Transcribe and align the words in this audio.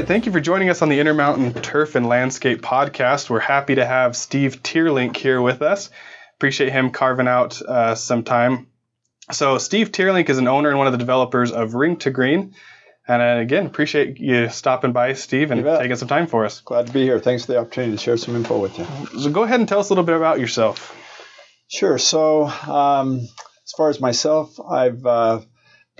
right, 0.00 0.08
thank 0.08 0.24
you 0.24 0.32
for 0.32 0.40
joining 0.40 0.70
us 0.70 0.80
on 0.80 0.88
the 0.88 0.98
Intermountain 0.98 1.52
Turf 1.52 1.94
and 1.94 2.06
Landscape 2.06 2.62
podcast. 2.62 3.28
We're 3.28 3.38
happy 3.38 3.74
to 3.74 3.84
have 3.84 4.16
Steve 4.16 4.62
Tierlink 4.62 5.14
here 5.14 5.42
with 5.42 5.60
us. 5.60 5.90
Appreciate 6.36 6.72
him 6.72 6.90
carving 6.90 7.28
out 7.28 7.60
uh, 7.60 7.94
some 7.94 8.24
time. 8.24 8.68
So, 9.30 9.58
Steve 9.58 9.92
Tierlink 9.92 10.30
is 10.30 10.38
an 10.38 10.48
owner 10.48 10.70
and 10.70 10.78
one 10.78 10.86
of 10.86 10.94
the 10.94 10.98
developers 10.98 11.52
of 11.52 11.74
Ring 11.74 11.98
to 11.98 12.10
Green. 12.10 12.54
And 13.06 13.20
uh, 13.20 13.42
again, 13.42 13.66
appreciate 13.66 14.18
you 14.18 14.48
stopping 14.48 14.92
by, 14.92 15.12
Steve, 15.12 15.50
and 15.50 15.64
taking 15.64 15.96
some 15.96 16.08
time 16.08 16.28
for 16.28 16.46
us. 16.46 16.62
Glad 16.62 16.86
to 16.86 16.92
be 16.94 17.02
here. 17.02 17.20
Thanks 17.20 17.44
for 17.44 17.52
the 17.52 17.58
opportunity 17.58 17.92
to 17.92 17.98
share 17.98 18.16
some 18.16 18.36
info 18.36 18.58
with 18.58 18.78
you. 18.78 18.86
So, 19.20 19.30
go 19.30 19.42
ahead 19.42 19.60
and 19.60 19.68
tell 19.68 19.80
us 19.80 19.90
a 19.90 19.92
little 19.92 20.04
bit 20.04 20.16
about 20.16 20.40
yourself. 20.40 20.96
Sure. 21.68 21.98
So, 21.98 22.46
um, 22.46 23.20
as 23.20 23.72
far 23.76 23.90
as 23.90 24.00
myself, 24.00 24.58
I've 24.58 25.04
uh, 25.04 25.40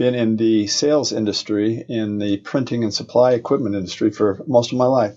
been 0.01 0.15
in 0.15 0.39
the 0.39 0.67
sales 0.67 1.13
industry, 1.13 1.85
in 1.87 2.19
the 2.19 2.39
printing 2.39 2.85
and 2.85 2.95
supply 2.95 3.33
equipment 3.33 3.75
industry 3.75 4.11
for 4.11 4.43
most 4.47 4.73
of 4.73 4.79
my 4.79 4.87
life. 4.87 5.15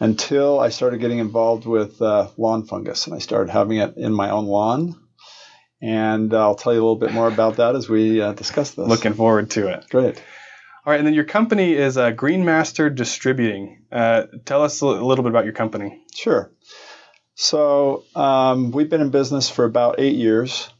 Until 0.00 0.58
I 0.58 0.70
started 0.70 1.00
getting 1.00 1.20
involved 1.20 1.66
with 1.66 2.02
uh, 2.02 2.26
lawn 2.36 2.66
fungus, 2.66 3.06
and 3.06 3.14
I 3.14 3.20
started 3.20 3.48
having 3.48 3.78
it 3.78 3.96
in 3.96 4.12
my 4.12 4.30
own 4.30 4.46
lawn. 4.46 5.00
And 5.80 6.34
I'll 6.34 6.56
tell 6.56 6.72
you 6.74 6.80
a 6.80 6.82
little 6.82 6.96
bit 6.96 7.12
more 7.12 7.28
about 7.28 7.58
that 7.58 7.76
as 7.76 7.88
we 7.88 8.20
uh, 8.20 8.32
discuss 8.32 8.72
this. 8.72 8.88
Looking 8.88 9.14
forward 9.14 9.52
to 9.52 9.68
it. 9.68 9.86
Great. 9.88 10.20
All 10.84 10.90
right, 10.92 10.98
and 10.98 11.06
then 11.06 11.14
your 11.14 11.22
company 11.22 11.74
is 11.74 11.96
uh, 11.96 12.10
Greenmaster 12.10 12.92
Distributing. 12.92 13.84
Uh, 13.92 14.24
tell 14.44 14.64
us 14.64 14.80
a 14.80 14.86
little 14.86 15.22
bit 15.22 15.30
about 15.30 15.44
your 15.44 15.54
company. 15.54 16.02
Sure. 16.12 16.50
So 17.36 18.02
um, 18.16 18.72
we've 18.72 18.90
been 18.90 19.00
in 19.00 19.10
business 19.10 19.48
for 19.48 19.64
about 19.64 20.00
eight 20.00 20.16
years 20.16 20.70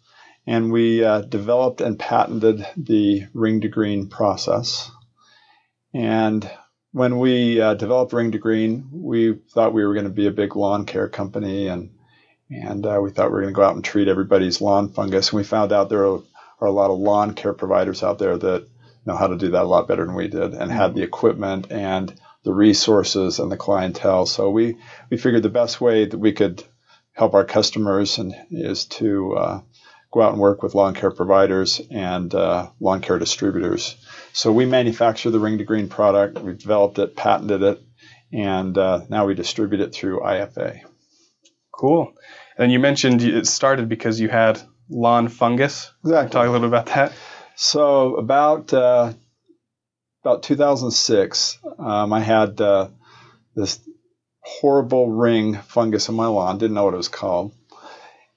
and 0.48 0.72
we 0.72 1.04
uh, 1.04 1.20
developed 1.20 1.82
and 1.82 1.98
patented 1.98 2.66
the 2.74 3.26
ring 3.34 3.60
to 3.60 3.68
green 3.68 4.08
process. 4.08 4.90
And 5.92 6.50
when 6.92 7.18
we 7.18 7.60
uh, 7.60 7.74
developed 7.74 8.14
ring 8.14 8.32
to 8.32 8.38
green, 8.38 8.88
we 8.90 9.34
thought 9.52 9.74
we 9.74 9.84
were 9.84 9.92
going 9.92 10.06
to 10.06 10.10
be 10.10 10.26
a 10.26 10.30
big 10.32 10.56
lawn 10.56 10.86
care 10.86 11.06
company, 11.06 11.68
and 11.68 11.90
and 12.50 12.86
uh, 12.86 12.98
we 13.02 13.10
thought 13.10 13.26
we 13.26 13.34
were 13.34 13.42
going 13.42 13.52
to 13.52 13.58
go 13.58 13.62
out 13.62 13.74
and 13.74 13.84
treat 13.84 14.08
everybody's 14.08 14.62
lawn 14.62 14.88
fungus. 14.88 15.28
And 15.28 15.36
we 15.36 15.44
found 15.44 15.70
out 15.70 15.90
there 15.90 16.06
are, 16.06 16.22
are, 16.60 16.68
a 16.68 16.72
lot 16.72 16.90
of 16.90 16.98
lawn 16.98 17.34
care 17.34 17.52
providers 17.52 18.02
out 18.02 18.18
there 18.18 18.38
that 18.38 18.66
know 19.04 19.16
how 19.16 19.26
to 19.26 19.36
do 19.36 19.50
that 19.50 19.64
a 19.64 19.68
lot 19.68 19.86
better 19.86 20.06
than 20.06 20.14
we 20.14 20.28
did, 20.28 20.54
and 20.54 20.72
had 20.72 20.94
the 20.94 21.02
equipment 21.02 21.70
and 21.70 22.18
the 22.44 22.54
resources 22.54 23.38
and 23.38 23.52
the 23.52 23.58
clientele. 23.58 24.24
So 24.24 24.48
we 24.48 24.78
we 25.10 25.18
figured 25.18 25.42
the 25.42 25.50
best 25.50 25.78
way 25.78 26.06
that 26.06 26.18
we 26.18 26.32
could 26.32 26.64
help 27.12 27.34
our 27.34 27.44
customers 27.44 28.16
and 28.16 28.34
is 28.50 28.86
to 28.86 29.36
uh, 29.36 29.60
go 30.10 30.22
out 30.22 30.32
and 30.32 30.40
work 30.40 30.62
with 30.62 30.74
lawn 30.74 30.94
care 30.94 31.10
providers 31.10 31.80
and 31.90 32.34
uh, 32.34 32.70
lawn 32.80 33.00
care 33.00 33.18
distributors. 33.18 33.96
So 34.32 34.52
we 34.52 34.66
manufacture 34.66 35.30
the 35.30 35.40
Ring 35.40 35.58
to 35.58 35.64
Green 35.64 35.88
product. 35.88 36.38
We've 36.38 36.58
developed 36.58 36.98
it, 36.98 37.16
patented 37.16 37.62
it, 37.62 37.82
and 38.32 38.76
uh, 38.76 39.02
now 39.08 39.26
we 39.26 39.34
distribute 39.34 39.80
it 39.80 39.94
through 39.94 40.20
IFA. 40.20 40.80
Cool. 41.72 42.12
And 42.56 42.72
you 42.72 42.78
mentioned 42.78 43.22
it 43.22 43.46
started 43.46 43.88
because 43.88 44.18
you 44.18 44.28
had 44.28 44.60
lawn 44.88 45.28
fungus. 45.28 45.92
Exactly. 46.04 46.32
Talk 46.32 46.46
a 46.46 46.50
little 46.50 46.68
bit 46.68 46.78
about 46.78 46.86
that. 46.86 47.12
So 47.54 48.16
about 48.16 48.72
uh, 48.72 49.12
about 50.24 50.42
2006, 50.42 51.58
um, 51.78 52.12
I 52.12 52.20
had 52.20 52.60
uh, 52.60 52.88
this 53.54 53.80
horrible 54.40 55.10
ring 55.10 55.54
fungus 55.54 56.08
in 56.08 56.14
my 56.14 56.26
lawn. 56.26 56.58
Didn't 56.58 56.74
know 56.74 56.84
what 56.84 56.94
it 56.94 56.98
was 56.98 57.08
called 57.08 57.52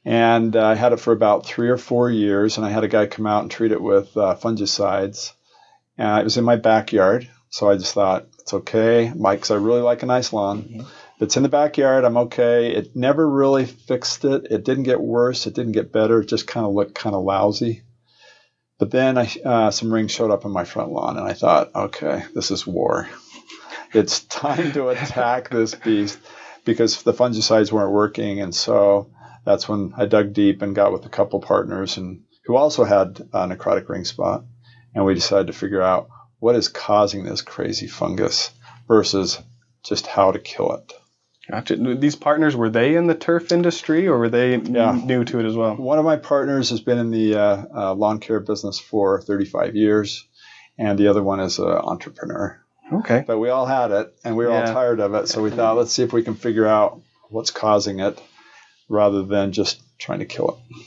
and 0.03 0.55
uh, 0.55 0.66
I 0.66 0.75
had 0.75 0.94
it 0.94 0.99
for 0.99 1.13
about 1.13 1.45
three 1.45 1.69
or 1.69 1.77
four 1.77 2.09
years. 2.09 2.57
And 2.57 2.66
I 2.66 2.69
had 2.69 2.83
a 2.83 2.88
guy 2.88 3.05
come 3.05 3.27
out 3.27 3.44
and 3.44 3.52
treat 3.52 3.71
it 3.71 3.81
with 3.81 4.16
uh, 4.17 4.35
fungicides. 4.35 5.33
And 5.97 6.19
it 6.19 6.23
was 6.23 6.37
in 6.37 6.43
my 6.43 6.55
backyard, 6.55 7.30
so 7.49 7.70
I 7.70 7.77
just 7.77 7.93
thought 7.93 8.27
it's 8.39 8.53
okay, 8.53 9.11
Mike, 9.15 9.49
I 9.52 9.55
really 9.55 9.81
like 9.81 10.03
a 10.03 10.08
nice 10.08 10.33
lawn. 10.33 10.64
Mm-hmm. 10.64 10.81
It's 11.20 11.37
in 11.37 11.43
the 11.43 11.49
backyard, 11.49 12.03
I'm 12.03 12.17
okay. 12.17 12.71
It 12.73 12.95
never 12.95 13.30
really 13.30 13.65
fixed 13.65 14.26
it. 14.26 14.48
It 14.49 14.64
didn't 14.64 14.83
get 14.83 14.99
worse. 14.99 15.45
It 15.45 15.53
didn't 15.53 15.73
get 15.73 15.92
better. 15.92 16.21
It 16.21 16.30
just 16.30 16.47
kind 16.47 16.65
of 16.65 16.73
looked 16.73 16.95
kind 16.95 17.15
of 17.15 17.23
lousy. 17.23 17.83
But 18.80 18.89
then 18.89 19.20
I, 19.20 19.31
uh, 19.45 19.70
some 19.70 19.93
rings 19.93 20.11
showed 20.11 20.31
up 20.31 20.45
in 20.45 20.52
my 20.52 20.64
front 20.64 20.92
lawn, 20.92 21.17
and 21.17 21.27
I 21.27 21.33
thought, 21.33 21.76
okay, 21.76 22.23
this 22.33 22.49
is 22.49 22.65
war. 22.65 23.08
It's 23.93 24.20
time 24.26 24.71
to 24.71 24.89
attack 24.89 25.49
this 25.49 25.76
beast 25.76 26.17
because 26.65 27.03
the 27.03 27.14
fungicides 27.14 27.71
weren't 27.71 27.92
working, 27.92 28.42
and 28.42 28.55
so 28.55 29.11
that's 29.45 29.67
when 29.67 29.93
I 29.97 30.05
dug 30.05 30.33
deep 30.33 30.61
and 30.61 30.75
got 30.75 30.93
with 30.93 31.05
a 31.05 31.09
couple 31.09 31.39
partners 31.39 31.97
and 31.97 32.23
who 32.45 32.55
also 32.55 32.83
had 32.83 33.21
a 33.33 33.47
necrotic 33.47 33.87
ring 33.89 34.05
spot, 34.05 34.43
and 34.93 35.05
we 35.05 35.13
decided 35.13 35.47
to 35.47 35.53
figure 35.53 35.81
out 35.81 36.09
what 36.39 36.55
is 36.55 36.69
causing 36.69 37.23
this 37.23 37.41
crazy 37.41 37.87
fungus 37.87 38.52
versus 38.87 39.39
just 39.83 40.07
how 40.07 40.31
to 40.31 40.39
kill 40.39 40.73
it. 40.73 40.93
Gotcha. 41.49 41.75
These 41.75 42.15
partners 42.15 42.55
were 42.55 42.69
they 42.69 42.95
in 42.95 43.07
the 43.07 43.15
turf 43.15 43.52
industry 43.52 44.07
or 44.07 44.17
were 44.17 44.29
they 44.29 44.57
yeah. 44.57 44.91
new 44.91 45.23
to 45.25 45.39
it 45.39 45.45
as 45.45 45.55
well? 45.55 45.75
One 45.75 45.99
of 45.99 46.05
my 46.05 46.15
partners 46.15 46.69
has 46.69 46.79
been 46.79 46.97
in 46.97 47.11
the 47.11 47.35
uh, 47.35 47.65
uh, 47.75 47.93
lawn 47.93 48.19
care 48.19 48.39
business 48.39 48.79
for 48.79 49.21
35 49.21 49.75
years, 49.75 50.25
and 50.77 50.97
the 50.97 51.08
other 51.08 51.23
one 51.23 51.39
is 51.39 51.59
an 51.59 51.67
entrepreneur. 51.67 52.59
Okay. 52.93 53.23
But 53.25 53.39
we 53.39 53.49
all 53.49 53.65
had 53.65 53.91
it, 53.91 54.13
and 54.23 54.35
we 54.35 54.45
were 54.45 54.52
yeah. 54.52 54.67
all 54.67 54.73
tired 54.73 54.99
of 54.99 55.13
it, 55.13 55.27
so 55.27 55.41
we 55.41 55.49
thought, 55.49 55.77
let's 55.77 55.91
see 55.91 56.03
if 56.03 56.13
we 56.13 56.23
can 56.23 56.35
figure 56.35 56.67
out 56.67 57.02
what's 57.29 57.52
causing 57.52 57.99
it 57.99 58.21
rather 58.91 59.23
than 59.23 59.52
just 59.52 59.81
trying 59.97 60.19
to 60.19 60.25
kill 60.25 60.49
it. 60.49 60.77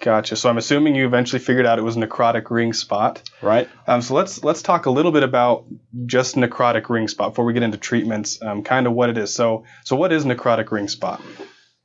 Gotcha. 0.00 0.36
So 0.36 0.48
I'm 0.48 0.58
assuming 0.58 0.94
you 0.94 1.06
eventually 1.06 1.40
figured 1.40 1.66
out 1.66 1.78
it 1.78 1.82
was 1.82 1.96
necrotic 1.96 2.50
ring 2.50 2.72
spot. 2.72 3.28
Right. 3.42 3.68
Um, 3.86 4.00
so 4.00 4.14
let's 4.14 4.44
let's 4.44 4.62
talk 4.62 4.86
a 4.86 4.90
little 4.90 5.10
bit 5.10 5.24
about 5.24 5.64
just 6.06 6.36
necrotic 6.36 6.88
ring 6.88 7.08
spot 7.08 7.32
before 7.32 7.44
we 7.44 7.52
get 7.52 7.64
into 7.64 7.78
treatments. 7.78 8.40
Um, 8.40 8.62
kind 8.62 8.86
of 8.86 8.92
what 8.92 9.10
it 9.10 9.18
is. 9.18 9.34
So 9.34 9.64
so 9.84 9.96
what 9.96 10.12
is 10.12 10.24
necrotic 10.24 10.70
ring 10.70 10.86
spot? 10.86 11.20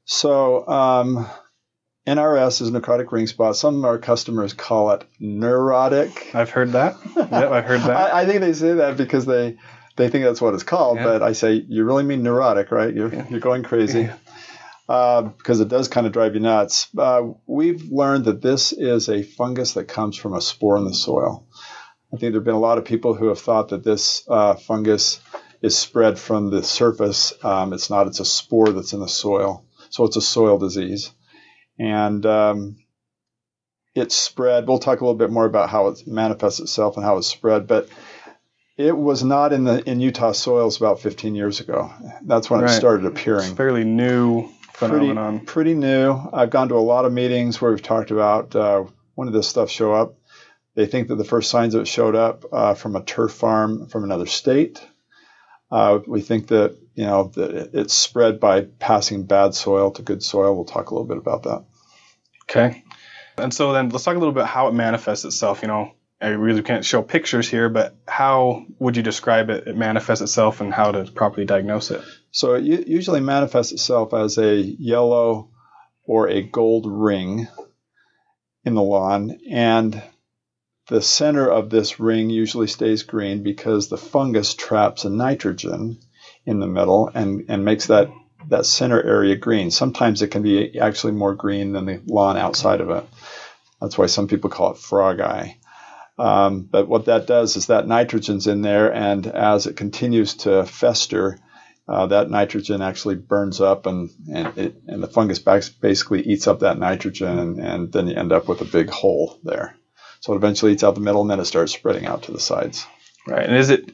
So 0.06 0.68
um, 0.68 1.28
NRS 2.06 2.62
is 2.62 2.69
necrotic 2.69 3.12
ring 3.12 3.25
spot. 3.25 3.56
Some 3.56 3.80
of 3.80 3.85
our 3.85 3.97
customers 3.97 4.53
call 4.53 4.91
it 4.91 5.03
neurotic. 5.19 6.35
I've 6.35 6.51
heard 6.51 6.74
that. 6.74 6.97
yep, 7.16 7.31
I've 7.34 7.66
heard 7.66 7.81
that. 7.81 8.13
I, 8.13 8.22
I, 8.22 8.25
think 8.28 8.41
they 8.41 8.53
say 8.53 8.74
that 8.74 8.95
because 8.95 9.25
they 9.25 9.57
they 9.95 10.09
think 10.09 10.24
that's 10.24 10.41
what 10.41 10.53
it's 10.53 10.63
called. 10.63 10.97
Yeah. 10.97 11.06
But 11.06 11.24
I 11.24 11.31
say 11.31 11.53
you 11.68 11.84
really 11.84 12.03
mean 12.03 12.22
neurotic, 12.22 12.69
right? 12.69 12.94
You're 12.94 13.12
yeah. 13.12 13.25
you're 13.28 13.40
going 13.40 13.63
crazy. 13.63 14.01
Yeah 14.01 14.18
uh, 14.94 15.24
because 15.24 15.59
it 15.59 15.70
does 15.70 15.88
kind 15.88 16.06
of 16.06 16.14
drive 16.14 16.36
you 16.36 16.40
nuts. 16.40 16.88
Uh, 16.96 17.24
we've 17.48 17.92
learned 17.92 18.26
that 18.26 18.44
this 18.44 18.72
is 18.72 19.09
a 19.09 19.24
fungus 19.24 19.74
that 19.74 19.86
comes 19.86 20.16
from 20.16 20.36
a 20.36 20.42
spore 20.42 20.78
in 20.78 20.86
the 20.86 20.94
soil. 20.94 21.48
I 22.14 22.18
think 22.18 22.31
there 22.31 22.42
have 22.42 22.44
been 22.44 22.54
a 22.54 22.59
lot 22.59 22.78
of 22.78 22.86
people 22.86 23.16
who 23.16 23.30
have 23.30 23.40
thought 23.40 23.70
that 23.70 23.84
this 23.84 24.24
uh, 24.30 24.54
fungus 24.54 25.20
is 25.64 25.76
spread 25.76 26.20
from 26.20 26.52
the 26.52 26.62
surface. 26.62 27.34
Um, 27.44 27.74
it's 27.74 27.90
not, 27.90 28.06
it's 28.06 28.20
a 28.20 28.26
spore 28.26 28.70
that's 28.70 28.94
in 28.94 29.00
the 29.00 29.08
soil. 29.08 29.66
So 29.90 30.04
it's 30.04 30.16
a 30.16 30.22
soil 30.22 30.59
disease. 30.59 31.12
And 31.80 32.24
um, 32.28 32.75
it's 33.96 34.14
spread. 34.14 34.68
We'll 34.68 34.78
talk 34.78 35.02
a 35.02 35.04
little 35.04 35.18
bit 35.18 35.31
more 35.31 35.46
about 35.46 35.72
how 35.72 35.88
it 35.88 36.06
manifests 36.06 36.60
itself 36.60 36.98
and 36.98 37.04
how 37.04 37.18
it's 37.18 37.25
spread. 37.25 37.66
But 37.66 37.90
it 38.78 38.96
was 38.96 39.24
not 39.24 39.54
in 39.54 39.64
the 39.64 39.81
in 39.90 40.00
Utah 40.00 40.34
soils 40.34 40.78
about 40.78 41.00
15 41.00 41.34
years 41.34 41.62
ago. 41.62 41.92
That's 42.22 42.48
when 42.48 42.62
right. 42.62 42.70
it 42.70 42.74
started 42.74 43.08
appearing. 43.08 43.46
It's 43.46 43.58
fairly 43.58 43.86
new 43.86 44.52
phenomenon. 44.74 45.40
Pretty, 45.40 45.46
pretty 45.46 45.74
new. 45.76 46.20
I've 46.32 46.50
gone 46.50 46.70
to 46.70 46.76
a 46.76 46.78
lot 46.78 47.06
of 47.06 47.14
meetings 47.14 47.62
where 47.62 47.72
we've 47.72 47.82
talked 47.82 48.12
about 48.12 48.56
uh, 48.56 48.86
when 49.16 49.28
did 49.28 49.36
this 49.36 49.48
stuff 49.48 49.70
show 49.70 49.94
up. 49.94 50.16
They 50.76 50.86
think 50.88 51.08
that 51.10 51.16
the 51.16 51.24
first 51.24 51.50
signs 51.50 51.76
of 51.76 51.82
it 51.82 51.88
showed 51.88 52.16
up 52.16 52.46
uh, 52.52 52.74
from 52.74 52.96
a 52.96 53.04
turf 53.04 53.32
farm 53.32 53.88
from 53.88 54.04
another 54.04 54.26
state. 54.26 54.86
Uh, 55.72 56.00
we 56.08 56.22
think 56.22 56.48
that 56.48 56.78
you 56.96 57.06
know 57.06 57.32
that 57.36 57.72
it's 57.74 57.94
spread 57.94 58.40
by 58.40 58.62
passing 58.62 59.26
bad 59.26 59.56
soil 59.56 59.92
to 59.92 60.02
good 60.02 60.24
soil. 60.24 60.56
We'll 60.56 60.66
talk 60.66 60.90
a 60.90 60.94
little 60.94 61.08
bit 61.08 61.18
about 61.18 61.44
that. 61.44 61.66
Okay. 62.44 62.84
And 63.38 63.54
so 63.54 63.74
then 63.74 63.90
let's 63.90 64.04
talk 64.04 64.16
a 64.16 64.19
little 64.19 64.34
bit 64.34 64.46
how 64.46 64.68
it 64.68 64.74
manifests 64.74 65.26
itself. 65.26 65.62
You 65.62 65.68
know, 65.68 65.94
I 66.22 66.28
really 66.28 66.62
can't 66.62 66.86
show 66.86 67.02
pictures 67.02 67.50
here, 67.50 67.69
but 67.69 67.96
how 68.08 68.66
would 68.80 68.96
you 68.96 69.04
describe 69.04 69.50
it? 69.50 69.68
It 69.68 69.76
manifests 69.76 70.22
itself 70.22 70.62
and 70.62 70.74
how 70.74 70.92
to 70.92 71.12
properly 71.12 71.46
diagnose 71.46 71.92
it. 71.92 72.04
So 72.33 72.56
it 72.56 72.88
usually 72.88 73.19
manifests 73.19 73.71
itself 73.71 74.12
as 74.12 74.39
a 74.39 74.56
yellow 74.59 75.51
or 76.03 76.27
a 76.27 76.41
gold 76.41 76.88
ring 76.88 77.47
in 78.65 78.74
the 78.74 78.81
lawn, 78.81 79.38
and 79.51 80.01
the 80.88 81.03
center 81.03 81.47
of 81.47 81.69
this 81.69 82.00
ring 82.00 82.31
usually 82.31 82.65
stays 82.65 83.03
green 83.03 83.44
because 83.44 83.88
the 83.88 83.97
fungus 83.97 84.56
traps 84.56 85.06
a 85.06 85.12
nitrogen 85.12 86.00
in 86.44 86.59
the 86.59 86.65
middle 86.65 87.12
and, 87.13 87.45
and 87.50 87.63
makes 87.63 87.85
that, 87.88 88.09
that 88.50 88.65
center 88.65 89.01
area 89.01 89.35
green. 89.35 89.69
Sometimes 89.69 90.24
it 90.24 90.30
can 90.30 90.41
be 90.41 90.80
actually 90.80 91.13
more 91.13 91.35
green 91.35 91.71
than 91.71 91.85
the 91.85 92.01
lawn 92.07 92.35
outside 92.35 92.81
of 92.81 92.89
it. 92.89 93.06
That's 93.80 93.97
why 93.97 94.07
some 94.07 94.27
people 94.27 94.50
call 94.50 94.71
it 94.71 94.77
frog 94.80 95.19
eye. 95.19 95.57
Um, 96.18 96.63
but 96.63 96.88
what 96.88 97.06
that 97.06 97.27
does 97.27 97.57
is 97.57 97.68
that 97.68 97.88
nitrogen's 97.88 98.47
in 98.47 98.63
there, 98.63 98.91
and 98.91 99.27
as 99.27 99.68
it 99.68 99.75
continues 99.75 100.33
to 100.38 100.65
fester, 100.65 101.38
uh, 101.88 102.07
that 102.07 102.30
nitrogen 102.30 102.81
actually 102.81 103.15
burns 103.15 103.59
up, 103.59 103.85
and 103.85 104.09
and, 104.31 104.57
it, 104.57 104.75
and 104.88 105.03
the 105.03 105.07
fungus 105.07 105.39
basically 105.39 106.21
eats 106.21 106.47
up 106.47 106.59
that 106.59 106.80
nitrogen, 106.80 107.39
and, 107.39 107.59
and 107.59 107.91
then 107.91 108.07
you 108.07 108.15
end 108.15 108.31
up 108.31 108.47
with 108.47 108.62
a 108.62 108.65
big 108.65 108.89
hole 108.89 109.39
there. 109.44 109.75
So 110.21 110.33
it 110.33 110.38
eventually 110.38 110.71
eats 110.71 110.83
out 110.83 110.95
the 110.95 111.01
middle, 111.01 111.21
and 111.21 111.30
then 111.30 111.39
it 111.39 111.45
starts 111.45 111.74
spreading 111.74 112.06
out 112.06 112.24
to 112.24 112.31
the 112.31 112.39
sides. 112.39 112.85
Right. 113.27 113.45
And 113.45 113.57
is 113.57 113.69
it 113.69 113.91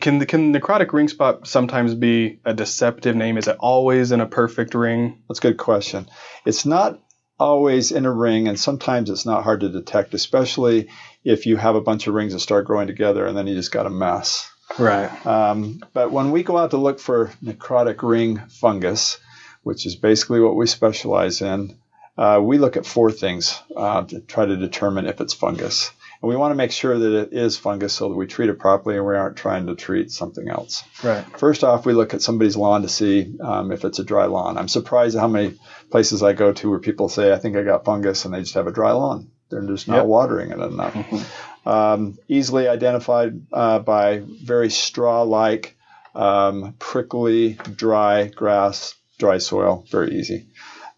can 0.00 0.24
can 0.24 0.54
necrotic 0.54 0.92
ring 0.94 1.08
spot 1.08 1.46
sometimes 1.46 1.94
be 1.94 2.40
a 2.44 2.54
deceptive 2.54 3.14
name? 3.14 3.36
Is 3.36 3.48
it 3.48 3.56
always 3.60 4.12
in 4.12 4.20
a 4.20 4.26
perfect 4.26 4.74
ring? 4.74 5.22
That's 5.28 5.40
a 5.40 5.42
good 5.42 5.58
question. 5.58 6.08
It's 6.46 6.64
not 6.64 6.98
always 7.38 7.92
in 7.92 8.06
a 8.06 8.12
ring, 8.12 8.48
and 8.48 8.58
sometimes 8.58 9.10
it's 9.10 9.26
not 9.26 9.44
hard 9.44 9.60
to 9.60 9.68
detect, 9.68 10.14
especially 10.14 10.88
if 11.24 11.44
you 11.44 11.56
have 11.56 11.74
a 11.74 11.80
bunch 11.80 12.06
of 12.06 12.14
rings 12.14 12.32
that 12.32 12.40
start 12.40 12.66
growing 12.66 12.86
together 12.86 13.26
and 13.26 13.36
then 13.36 13.46
you 13.46 13.54
just 13.54 13.72
got 13.72 13.86
a 13.86 13.90
mess. 13.90 14.50
Right. 14.78 15.26
Um, 15.26 15.82
but 15.92 16.10
when 16.10 16.30
we 16.30 16.42
go 16.42 16.56
out 16.56 16.70
to 16.70 16.76
look 16.76 17.00
for 17.00 17.32
necrotic 17.42 18.02
ring 18.02 18.38
fungus, 18.48 19.18
which 19.62 19.86
is 19.86 19.96
basically 19.96 20.40
what 20.40 20.56
we 20.56 20.66
specialize 20.66 21.42
in, 21.42 21.78
uh, 22.16 22.40
we 22.42 22.58
look 22.58 22.76
at 22.76 22.86
four 22.86 23.12
things 23.12 23.60
uh, 23.76 24.02
to 24.02 24.20
try 24.20 24.44
to 24.44 24.56
determine 24.56 25.06
if 25.06 25.20
it's 25.20 25.34
fungus. 25.34 25.92
And 26.20 26.28
we 26.28 26.36
want 26.36 26.50
to 26.50 26.56
make 26.56 26.72
sure 26.72 26.98
that 26.98 27.20
it 27.20 27.32
is 27.32 27.56
fungus 27.56 27.92
so 27.92 28.08
that 28.08 28.16
we 28.16 28.26
treat 28.26 28.50
it 28.50 28.58
properly 28.58 28.96
and 28.96 29.06
we 29.06 29.14
aren't 29.14 29.36
trying 29.36 29.66
to 29.68 29.76
treat 29.76 30.10
something 30.10 30.48
else. 30.48 30.82
Right. 31.04 31.24
First 31.38 31.62
off, 31.62 31.86
we 31.86 31.92
look 31.92 32.14
at 32.14 32.22
somebody's 32.22 32.56
lawn 32.56 32.82
to 32.82 32.88
see 32.88 33.38
um, 33.40 33.70
if 33.70 33.84
it's 33.84 34.00
a 34.00 34.04
dry 34.04 34.24
lawn. 34.24 34.58
I'm 34.58 34.66
surprised 34.66 35.14
at 35.14 35.20
how 35.20 35.28
many 35.28 35.58
places 35.90 36.24
I 36.24 36.32
go 36.32 36.52
to 36.52 36.70
where 36.70 36.80
people 36.80 37.08
say, 37.08 37.32
I 37.32 37.38
think 37.38 37.56
I 37.56 37.62
got 37.62 37.84
fungus, 37.84 38.24
and 38.24 38.34
they 38.34 38.40
just 38.40 38.54
have 38.54 38.66
a 38.66 38.72
dry 38.72 38.90
lawn. 38.90 39.30
They're 39.50 39.62
just 39.62 39.88
not 39.88 39.96
Yep. 39.96 40.06
watering 40.06 40.50
it 40.50 40.58
enough. 40.58 41.26
Um, 41.66 42.18
easily 42.28 42.68
identified 42.68 43.40
uh, 43.52 43.78
by 43.80 44.22
very 44.24 44.70
straw 44.70 45.22
like, 45.22 45.76
um, 46.14 46.74
prickly, 46.78 47.58
dry 47.76 48.26
grass, 48.28 48.94
dry 49.18 49.38
soil. 49.38 49.84
Very 49.90 50.18
easy. 50.18 50.46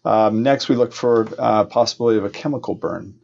Um, 0.03 0.43
next, 0.43 0.69
we 0.69 0.75
look 0.75 0.93
for 0.93 1.27
uh, 1.37 1.65
possibility 1.65 2.17
of 2.17 2.25
a 2.25 2.29
chemical 2.29 2.75
burn, 2.75 3.19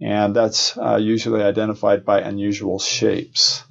and 0.00 0.34
that's 0.34 0.76
uh, 0.76 0.96
usually 0.96 1.42
identified 1.42 2.04
by 2.04 2.20
unusual 2.20 2.78
shapes 2.78 3.62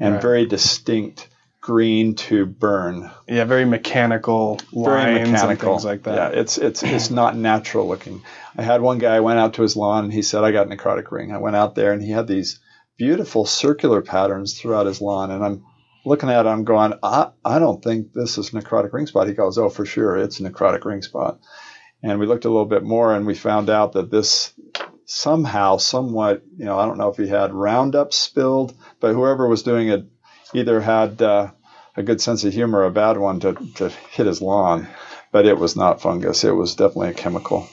and 0.00 0.14
Right. 0.14 0.22
very 0.22 0.46
distinct 0.46 1.28
green 1.64 2.14
to 2.14 2.44
burn. 2.44 3.10
Yeah, 3.26 3.44
very 3.44 3.64
mechanical 3.64 4.60
lines 4.70 5.30
Very 5.30 5.48
and 5.48 5.58
things 5.58 5.84
like 5.84 6.02
that. 6.02 6.34
Yeah, 6.34 6.40
it's 6.40 6.58
it's 6.58 6.82
it's 6.82 7.10
not 7.10 7.38
natural 7.38 7.88
looking. 7.88 8.22
I 8.54 8.60
had 8.60 8.82
one 8.82 8.98
guy 8.98 9.16
I 9.16 9.20
went 9.20 9.38
out 9.38 9.54
to 9.54 9.62
his 9.62 9.74
lawn 9.74 10.04
and 10.04 10.12
he 10.12 10.20
said 10.20 10.44
I 10.44 10.52
got 10.52 10.70
a 10.70 10.76
necrotic 10.76 11.10
ring. 11.10 11.32
I 11.32 11.38
went 11.38 11.56
out 11.56 11.74
there 11.74 11.94
and 11.94 12.02
he 12.02 12.10
had 12.10 12.26
these 12.26 12.60
beautiful 12.98 13.46
circular 13.46 14.02
patterns 14.02 14.60
throughout 14.60 14.84
his 14.84 15.00
lawn 15.00 15.30
and 15.30 15.42
I'm 15.42 15.64
looking 16.04 16.28
at 16.28 16.44
it, 16.44 16.50
I'm 16.50 16.64
going, 16.64 16.92
I, 17.02 17.30
I 17.42 17.58
don't 17.58 17.82
think 17.82 18.12
this 18.12 18.36
is 18.36 18.50
necrotic 18.50 18.92
ring 18.92 19.06
spot. 19.06 19.26
He 19.26 19.32
goes, 19.32 19.56
Oh, 19.56 19.70
for 19.70 19.86
sure, 19.86 20.18
it's 20.18 20.40
a 20.40 20.42
necrotic 20.42 20.84
ring 20.84 21.00
spot. 21.00 21.40
And 22.02 22.20
we 22.20 22.26
looked 22.26 22.44
a 22.44 22.50
little 22.50 22.66
bit 22.66 22.82
more 22.82 23.14
and 23.14 23.24
we 23.24 23.34
found 23.34 23.70
out 23.70 23.92
that 23.92 24.10
this 24.10 24.52
somehow, 25.06 25.78
somewhat, 25.78 26.42
you 26.58 26.66
know, 26.66 26.78
I 26.78 26.84
don't 26.84 26.98
know 26.98 27.08
if 27.08 27.16
he 27.16 27.26
had 27.26 27.54
Roundup 27.54 28.12
spilled, 28.12 28.74
but 29.00 29.14
whoever 29.14 29.48
was 29.48 29.62
doing 29.62 29.88
it 29.88 30.04
either 30.52 30.80
had 30.80 31.20
uh, 31.22 31.50
a 31.96 32.02
good 32.02 32.20
sense 32.20 32.44
of 32.44 32.52
humor 32.52 32.80
or 32.80 32.84
a 32.84 32.90
bad 32.90 33.16
one 33.18 33.40
to, 33.40 33.54
to 33.76 33.88
hit 33.88 34.26
his 34.26 34.42
lawn. 34.42 34.88
But 35.32 35.46
it 35.46 35.58
was 35.58 35.74
not 35.74 36.00
fungus, 36.00 36.44
it 36.44 36.52
was 36.52 36.76
definitely 36.76 37.08
a 37.10 37.14
chemical. 37.14 37.68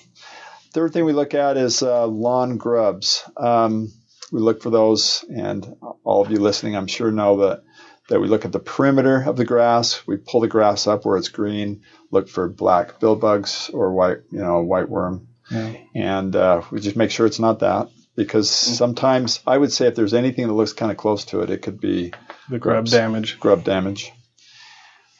Third 0.73 0.93
thing 0.93 1.05
we 1.05 1.13
look 1.13 1.33
at 1.33 1.57
is 1.57 1.83
uh, 1.83 2.07
lawn 2.07 2.57
grubs. 2.57 3.23
Um, 3.37 3.91
we 4.31 4.39
look 4.39 4.63
for 4.63 4.69
those, 4.69 5.25
and 5.29 5.75
all 6.03 6.21
of 6.21 6.31
you 6.31 6.39
listening, 6.39 6.75
I'm 6.75 6.87
sure, 6.87 7.11
know 7.11 7.37
that 7.37 7.63
that 8.09 8.19
we 8.19 8.27
look 8.27 8.45
at 8.45 8.51
the 8.51 8.59
perimeter 8.59 9.21
of 9.25 9.37
the 9.37 9.45
grass. 9.45 10.05
We 10.07 10.17
pull 10.17 10.41
the 10.41 10.47
grass 10.47 10.87
up 10.87 11.05
where 11.05 11.17
it's 11.17 11.29
green. 11.29 11.83
Look 12.09 12.27
for 12.29 12.49
black 12.49 12.99
bill 12.99 13.15
bugs 13.15 13.69
or 13.73 13.93
white, 13.93 14.17
you 14.31 14.39
know, 14.39 14.61
white 14.63 14.89
worm, 14.89 15.27
Yeah. 15.51 15.73
and 15.93 16.35
uh, 16.35 16.61
we 16.71 16.79
just 16.79 16.95
make 16.97 17.11
sure 17.11 17.25
it's 17.25 17.39
not 17.39 17.59
that 17.59 17.89
because 18.15 18.49
sometimes 18.49 19.39
I 19.47 19.57
would 19.57 19.71
say 19.71 19.87
if 19.87 19.95
there's 19.95 20.13
anything 20.13 20.47
that 20.47 20.53
looks 20.53 20.73
kind 20.73 20.91
of 20.91 20.97
close 20.97 21.25
to 21.25 21.41
it, 21.41 21.49
it 21.49 21.61
could 21.61 21.79
be 21.79 22.11
The 22.49 22.59
grub 22.59 22.75
Grubs. 22.75 22.91
damage. 22.91 23.39
grub 23.39 23.63
damage. 23.63 24.11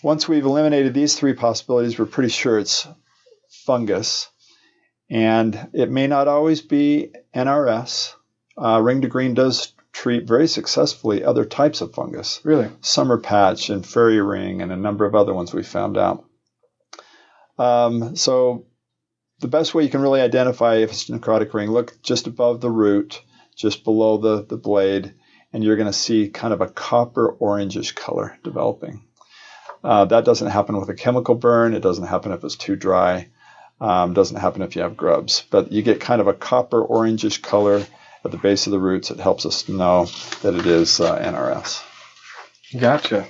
Once 0.04 0.28
we've 0.28 0.46
eliminated 0.46 0.94
these 0.94 1.16
three 1.18 1.34
possibilities, 1.34 1.98
we're 2.00 2.06
pretty 2.06 2.30
sure 2.30 2.58
it's 2.60 2.88
fungus. 3.66 4.28
And 5.10 5.70
it 5.74 5.90
may 5.92 6.08
not 6.08 6.28
always 6.28 6.62
be 6.62 7.12
NRS. 7.36 8.14
Uh, 8.58 8.80
Ring 8.82 9.02
to 9.02 9.08
Green 9.08 9.34
does 9.34 9.74
treat 9.94 10.26
very 10.28 10.48
successfully 10.48 11.24
other 11.24 11.44
types 11.46 11.82
of 11.82 11.94
fungus, 11.94 12.40
Really? 12.44 12.70
summer 12.82 13.18
patch 13.18 13.70
and 13.70 13.86
fairy 13.86 14.22
ring, 14.22 14.62
and 14.62 14.72
a 14.72 14.78
number 14.78 15.06
of 15.06 15.16
other 15.16 15.34
ones 15.34 15.54
we 15.54 15.64
found 15.64 15.98
out. 15.98 16.24
Um, 17.60 18.16
so, 18.16 18.66
the 19.42 19.48
best 19.48 19.74
way 19.74 19.84
you 19.84 19.90
can 19.90 20.02
really 20.02 20.22
identify 20.22 20.76
if 20.76 20.92
it's 20.92 21.10
necrotic 21.10 21.54
ring, 21.54 21.70
look 21.70 22.02
just 22.02 22.28
above 22.28 22.62
the 22.62 22.70
root, 22.70 23.22
just 23.56 23.84
below 23.84 24.18
the, 24.18 24.46
the 24.46 24.58
blade, 24.58 25.16
and 25.52 25.64
you're 25.64 25.76
going 25.76 25.88
to 25.88 25.94
see 25.94 26.30
kind 26.30 26.54
of 26.54 26.62
a 26.62 26.70
copper 26.70 27.36
orangish 27.42 27.94
color 27.94 28.38
developing. 28.44 29.04
Uh, 29.84 30.06
that 30.06 30.26
doesn't 30.26 30.52
happen 30.52 30.80
with 30.80 30.90
a 30.90 30.96
chemical 30.96 31.36
burn. 31.36 31.74
It 31.74 31.82
doesn't 31.82 32.06
happen 32.06 32.32
if 32.32 32.44
it's 32.44 32.56
too 32.56 32.76
dry. 32.76 33.30
Um, 33.80 34.14
doesn't 34.14 34.38
happen 34.38 34.62
if 34.62 34.76
you 34.76 34.84
have 34.84 34.96
grubs. 34.96 35.44
But 35.50 35.72
you 35.72 35.82
get 35.82 36.00
kind 36.00 36.22
of 36.22 36.28
a 36.28 36.36
copper 36.36 36.86
orangish 36.86 37.42
color 37.42 37.84
at 38.24 38.32
the 38.32 38.38
base 38.38 38.68
of 38.68 38.72
the 38.72 38.80
roots. 38.80 39.10
It 39.10 39.20
helps 39.20 39.48
us 39.48 39.68
know 39.68 40.06
that 40.44 40.54
it 40.54 40.68
is 40.68 41.00
uh, 41.00 41.18
NRS. 41.18 41.84
Gotcha. 42.80 43.28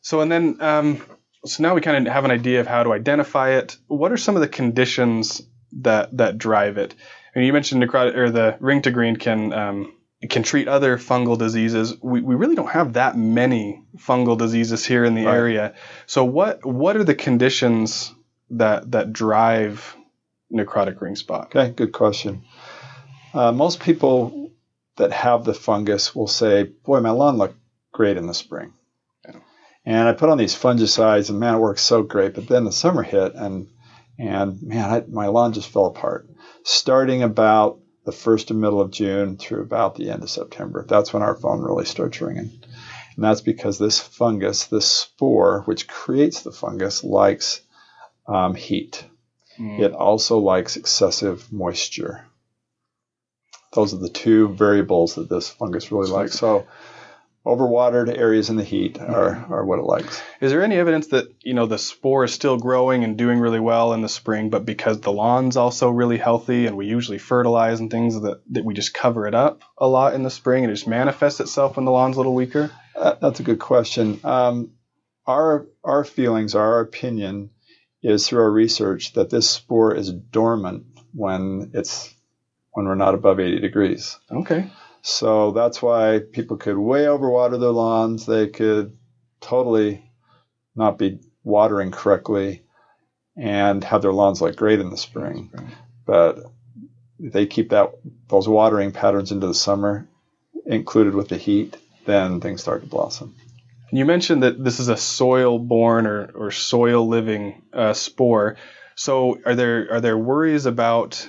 So 0.00 0.22
and 0.22 0.32
then 0.32 0.56
um, 0.62 1.02
so 1.46 1.62
now 1.62 1.74
we 1.74 1.80
kind 1.80 2.06
of 2.06 2.12
have 2.12 2.24
an 2.24 2.30
idea 2.30 2.60
of 2.60 2.66
how 2.66 2.82
to 2.82 2.92
identify 2.92 3.50
it. 3.50 3.76
What 3.86 4.12
are 4.12 4.16
some 4.16 4.36
of 4.36 4.42
the 4.42 4.48
conditions 4.48 5.42
that 5.80 6.16
that 6.16 6.38
drive 6.38 6.78
it? 6.78 6.94
And 7.34 7.44
you 7.44 7.52
mentioned 7.52 7.82
necrotic 7.82 8.16
or 8.16 8.30
the 8.30 8.56
ring 8.60 8.82
to 8.82 8.90
green 8.90 9.16
can 9.16 9.52
um, 9.52 9.92
can 10.30 10.42
treat 10.42 10.68
other 10.68 10.96
fungal 10.98 11.38
diseases. 11.38 11.94
We, 12.02 12.20
we 12.20 12.34
really 12.34 12.54
don't 12.56 12.70
have 12.70 12.94
that 12.94 13.16
many 13.16 13.82
fungal 13.98 14.38
diseases 14.38 14.84
here 14.84 15.04
in 15.04 15.14
the 15.14 15.26
Right. 15.26 15.34
area. 15.34 15.74
So 16.06 16.24
what 16.24 16.64
what 16.64 16.96
are 16.96 17.04
the 17.04 17.14
conditions 17.14 18.12
that 18.50 18.90
that 18.92 19.12
drive 19.12 19.96
necrotic 20.52 21.00
ring 21.00 21.16
spot? 21.16 21.54
Okay, 21.54 21.72
good 21.72 21.92
question. 21.92 22.44
Uh, 23.34 23.52
most 23.52 23.80
people 23.80 24.50
that 24.96 25.12
have 25.12 25.44
the 25.44 25.52
fungus 25.54 26.14
will 26.14 26.28
say, 26.28 26.62
"Boy, 26.62 27.00
my 27.00 27.10
lawn 27.10 27.36
looked 27.36 27.58
great 27.92 28.16
in 28.16 28.26
the 28.26 28.34
spring." 28.34 28.72
And 29.86 30.08
I 30.08 30.12
put 30.12 30.28
on 30.28 30.36
these 30.36 30.56
fungicides, 30.56 31.30
and 31.30 31.38
man, 31.38 31.54
it 31.54 31.58
worked 31.58 31.80
so 31.80 32.02
great. 32.02 32.34
But 32.34 32.48
then 32.48 32.64
the 32.64 32.72
summer 32.72 33.02
hit, 33.02 33.34
and 33.34 33.68
and 34.18 34.60
man, 34.62 34.90
I, 34.90 35.04
my 35.08 35.28
lawn 35.28 35.52
just 35.52 35.68
fell 35.68 35.86
apart. 35.86 36.28
Starting 36.64 37.22
about 37.22 37.78
the 38.04 38.12
first 38.12 38.50
and 38.50 38.60
middle 38.60 38.80
of 38.80 38.90
June 38.90 39.36
through 39.36 39.62
about 39.62 39.94
the 39.94 40.10
end 40.10 40.22
of 40.22 40.30
September, 40.30 40.84
that's 40.88 41.12
when 41.12 41.22
our 41.22 41.36
phone 41.36 41.62
really 41.62 41.84
starts 41.84 42.20
ringing. 42.20 42.50
And 43.14 43.24
that's 43.24 43.40
because 43.40 43.78
this 43.78 44.00
fungus, 44.00 44.66
this 44.66 44.86
spore, 44.86 45.62
which 45.62 45.88
creates 45.88 46.42
the 46.42 46.52
fungus, 46.52 47.04
likes 47.04 47.60
um, 48.26 48.54
heat. 48.54 49.04
Mm. 49.58 49.80
It 49.80 49.92
also 49.92 50.38
likes 50.38 50.76
excessive 50.76 51.52
moisture. 51.52 52.26
Those 53.72 53.94
are 53.94 53.98
the 53.98 54.08
two 54.08 54.48
variables 54.48 55.14
that 55.14 55.28
this 55.28 55.48
fungus 55.48 55.92
really 55.92 56.10
likes. 56.10 56.38
So, 56.38 56.66
overwatered 57.46 58.14
areas 58.18 58.50
in 58.50 58.56
the 58.56 58.64
heat 58.64 59.00
are, 59.00 59.46
are 59.48 59.64
what 59.64 59.78
it 59.78 59.84
likes. 59.84 60.20
Is 60.40 60.50
there 60.50 60.64
any 60.64 60.74
evidence 60.74 61.06
that 61.08 61.32
you 61.42 61.54
know 61.54 61.66
the 61.66 61.78
spore 61.78 62.24
is 62.24 62.34
still 62.34 62.56
growing 62.56 63.04
and 63.04 63.16
doing 63.16 63.38
really 63.38 63.60
well 63.60 63.92
in 63.92 64.02
the 64.02 64.08
spring, 64.08 64.50
but 64.50 64.66
because 64.66 65.00
the 65.00 65.12
lawn's 65.12 65.56
also 65.56 65.88
really 65.88 66.18
healthy 66.18 66.66
and 66.66 66.76
we 66.76 66.86
usually 66.86 67.18
fertilize 67.18 67.78
and 67.78 67.88
things 67.88 68.20
that, 68.20 68.42
that 68.50 68.64
we 68.64 68.74
just 68.74 68.92
cover 68.92 69.28
it 69.28 69.34
up 69.34 69.62
a 69.78 69.86
lot 69.86 70.14
in 70.14 70.24
the 70.24 70.30
spring 70.30 70.64
and 70.64 70.72
it 70.72 70.74
just 70.74 70.88
manifests 70.88 71.38
itself 71.38 71.76
when 71.76 71.84
the 71.84 71.92
lawn's 71.92 72.16
a 72.16 72.18
little 72.18 72.34
weaker? 72.34 72.72
Uh, 72.96 73.14
that's 73.20 73.38
a 73.38 73.44
good 73.44 73.60
question. 73.60 74.18
Um, 74.24 74.72
our 75.24 75.66
our 75.84 76.02
feelings, 76.02 76.56
our 76.56 76.80
opinion, 76.80 77.50
is 78.02 78.26
through 78.26 78.40
our 78.40 78.50
research 78.50 79.12
that 79.12 79.30
this 79.30 79.48
spore 79.48 79.94
is 79.94 80.10
dormant 80.10 80.84
when 81.12 81.70
it's 81.74 82.12
when 82.72 82.86
we're 82.86 82.96
not 82.96 83.14
above 83.14 83.38
80 83.38 83.60
degrees. 83.60 84.18
Okay. 84.30 84.68
So 85.08 85.52
that's 85.52 85.80
why 85.80 86.18
people 86.32 86.56
could 86.56 86.76
way 86.76 87.04
overwater 87.04 87.60
their 87.60 87.70
lawns. 87.70 88.26
They 88.26 88.48
could 88.48 88.98
totally 89.40 90.10
not 90.74 90.98
be 90.98 91.20
watering 91.44 91.92
correctly 91.92 92.64
and 93.36 93.84
have 93.84 94.02
their 94.02 94.12
lawns 94.12 94.42
look 94.42 94.56
great 94.56 94.80
in 94.80 94.90
the 94.90 94.96
spring. 94.96 95.52
But 96.04 96.40
if 97.20 97.32
they 97.32 97.46
keep 97.46 97.70
that 97.70 97.92
those 98.26 98.48
watering 98.48 98.90
patterns 98.90 99.30
into 99.30 99.46
the 99.46 99.54
summer, 99.54 100.08
included 100.66 101.14
with 101.14 101.28
the 101.28 101.36
heat, 101.36 101.76
then 102.04 102.40
things 102.40 102.60
start 102.60 102.82
to 102.82 102.88
blossom. 102.88 103.36
You 103.92 104.06
mentioned 104.06 104.42
that 104.42 104.62
this 104.62 104.80
is 104.80 104.88
a 104.88 104.96
soil 104.96 105.60
borne 105.60 106.08
or, 106.08 106.32
or 106.34 106.50
soil-living 106.50 107.62
uh, 107.72 107.92
spore. 107.92 108.56
So 108.96 109.38
are 109.46 109.54
there 109.54 109.86
are 109.92 110.00
there 110.00 110.18
worries 110.18 110.66
about 110.66 111.28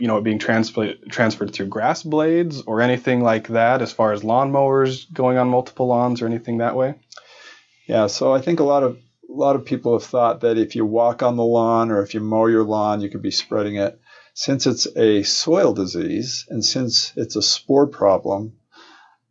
you 0.00 0.06
know 0.06 0.16
it 0.16 0.24
being 0.24 0.38
transferred 0.38 0.98
transferred 1.10 1.52
through 1.52 1.66
grass 1.66 2.02
blades 2.02 2.62
or 2.62 2.80
anything 2.80 3.22
like 3.22 3.48
that 3.48 3.82
as 3.82 3.92
far 3.92 4.12
as 4.12 4.22
lawnmowers 4.22 5.10
going 5.12 5.36
on 5.36 5.48
multiple 5.48 5.86
lawns 5.86 6.22
or 6.22 6.26
anything 6.26 6.58
that 6.58 6.74
way? 6.74 6.94
Yeah, 7.86 8.06
so 8.06 8.32
I 8.32 8.40
think 8.40 8.60
a 8.60 8.64
lot 8.64 8.82
of 8.82 8.96
a 8.96 9.32
lot 9.32 9.56
of 9.56 9.64
people 9.64 9.92
have 9.92 10.08
thought 10.08 10.40
that 10.40 10.58
if 10.58 10.74
you 10.74 10.86
walk 10.86 11.22
on 11.22 11.36
the 11.36 11.44
lawn 11.44 11.90
or 11.90 12.02
if 12.02 12.14
you 12.14 12.20
mow 12.20 12.46
your 12.46 12.64
lawn, 12.64 13.00
you 13.00 13.10
could 13.10 13.22
be 13.22 13.30
spreading 13.30 13.76
it. 13.76 14.00
Since 14.32 14.66
it's 14.66 14.86
a 14.96 15.22
soil 15.22 15.74
disease 15.74 16.46
and 16.48 16.64
since 16.64 17.12
it's 17.16 17.36
a 17.36 17.42
spore 17.42 17.86
problem, 17.86 18.54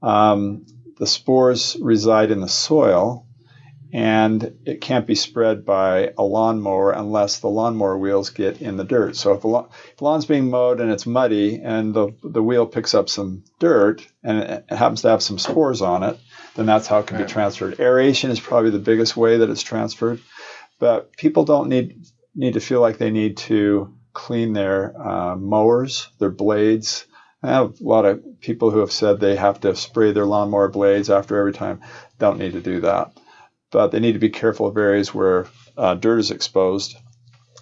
um, 0.01 0.65
the 0.97 1.07
spores 1.07 1.77
reside 1.81 2.31
in 2.31 2.41
the 2.41 2.47
soil 2.47 3.25
and 3.91 4.59
it 4.65 4.81
can't 4.81 5.07
be 5.07 5.15
spread 5.15 5.65
by 5.65 6.13
a 6.17 6.23
lawnmower 6.23 6.91
unless 6.91 7.39
the 7.39 7.47
lawnmower 7.47 7.97
wheels 7.97 8.29
get 8.29 8.61
in 8.61 8.77
the 8.77 8.83
dirt. 8.83 9.15
So 9.15 9.33
if 9.33 9.41
the, 9.41 9.47
lawn, 9.47 9.69
if 9.89 9.97
the 9.97 10.03
lawn's 10.03 10.25
being 10.25 10.49
mowed 10.49 10.79
and 10.79 10.91
it's 10.91 11.07
muddy 11.07 11.59
and 11.61 11.93
the, 11.93 12.13
the 12.23 12.43
wheel 12.43 12.67
picks 12.67 12.93
up 12.93 13.09
some 13.09 13.43
dirt 13.57 14.07
and 14.23 14.39
it 14.39 14.65
happens 14.69 15.01
to 15.01 15.09
have 15.09 15.23
some 15.23 15.39
spores 15.39 15.81
on 15.81 16.03
it, 16.03 16.19
then 16.55 16.67
that's 16.67 16.85
how 16.85 16.99
it 16.99 17.07
can 17.07 17.17
right. 17.17 17.25
be 17.25 17.31
transferred. 17.31 17.79
Aeration 17.79 18.29
is 18.29 18.39
probably 18.39 18.69
the 18.69 18.79
biggest 18.79 19.17
way 19.17 19.37
that 19.37 19.49
it's 19.49 19.63
transferred, 19.63 20.19
but 20.77 21.15
people 21.17 21.45
don't 21.45 21.69
need 21.69 22.05
need 22.35 22.53
to 22.53 22.59
feel 22.59 22.79
like 22.79 22.99
they 22.99 23.09
need 23.09 23.37
to 23.37 23.93
clean 24.13 24.53
their 24.53 24.95
uh, 25.01 25.35
mowers, 25.35 26.09
their 26.19 26.29
blades. 26.29 27.05
I 27.41 27.49
have 27.49 27.81
a 27.81 27.83
lot 27.83 28.05
of 28.05 28.23
people 28.39 28.69
who 28.69 28.79
have 28.79 28.91
said 28.91 29.19
they 29.19 29.35
have 29.35 29.61
to 29.61 29.75
spray 29.75 30.11
their 30.11 30.25
lawnmower 30.25 30.69
blades 30.69 31.09
after 31.09 31.39
every 31.39 31.53
time. 31.53 31.81
Don't 32.19 32.37
need 32.37 32.53
to 32.53 32.61
do 32.61 32.81
that 32.81 33.13
but 33.71 33.89
they 33.89 33.99
need 33.99 34.13
to 34.13 34.19
be 34.19 34.29
careful 34.29 34.67
of 34.67 34.77
areas 34.77 35.13
where 35.13 35.47
uh, 35.77 35.95
dirt 35.95 36.19
is 36.19 36.31
exposed. 36.31 36.95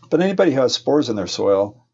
But 0.09 0.21
anybody 0.21 0.51
who 0.51 0.61
has 0.61 0.73
spores 0.73 1.09
in 1.09 1.15
their 1.15 1.27
soil 1.27 1.85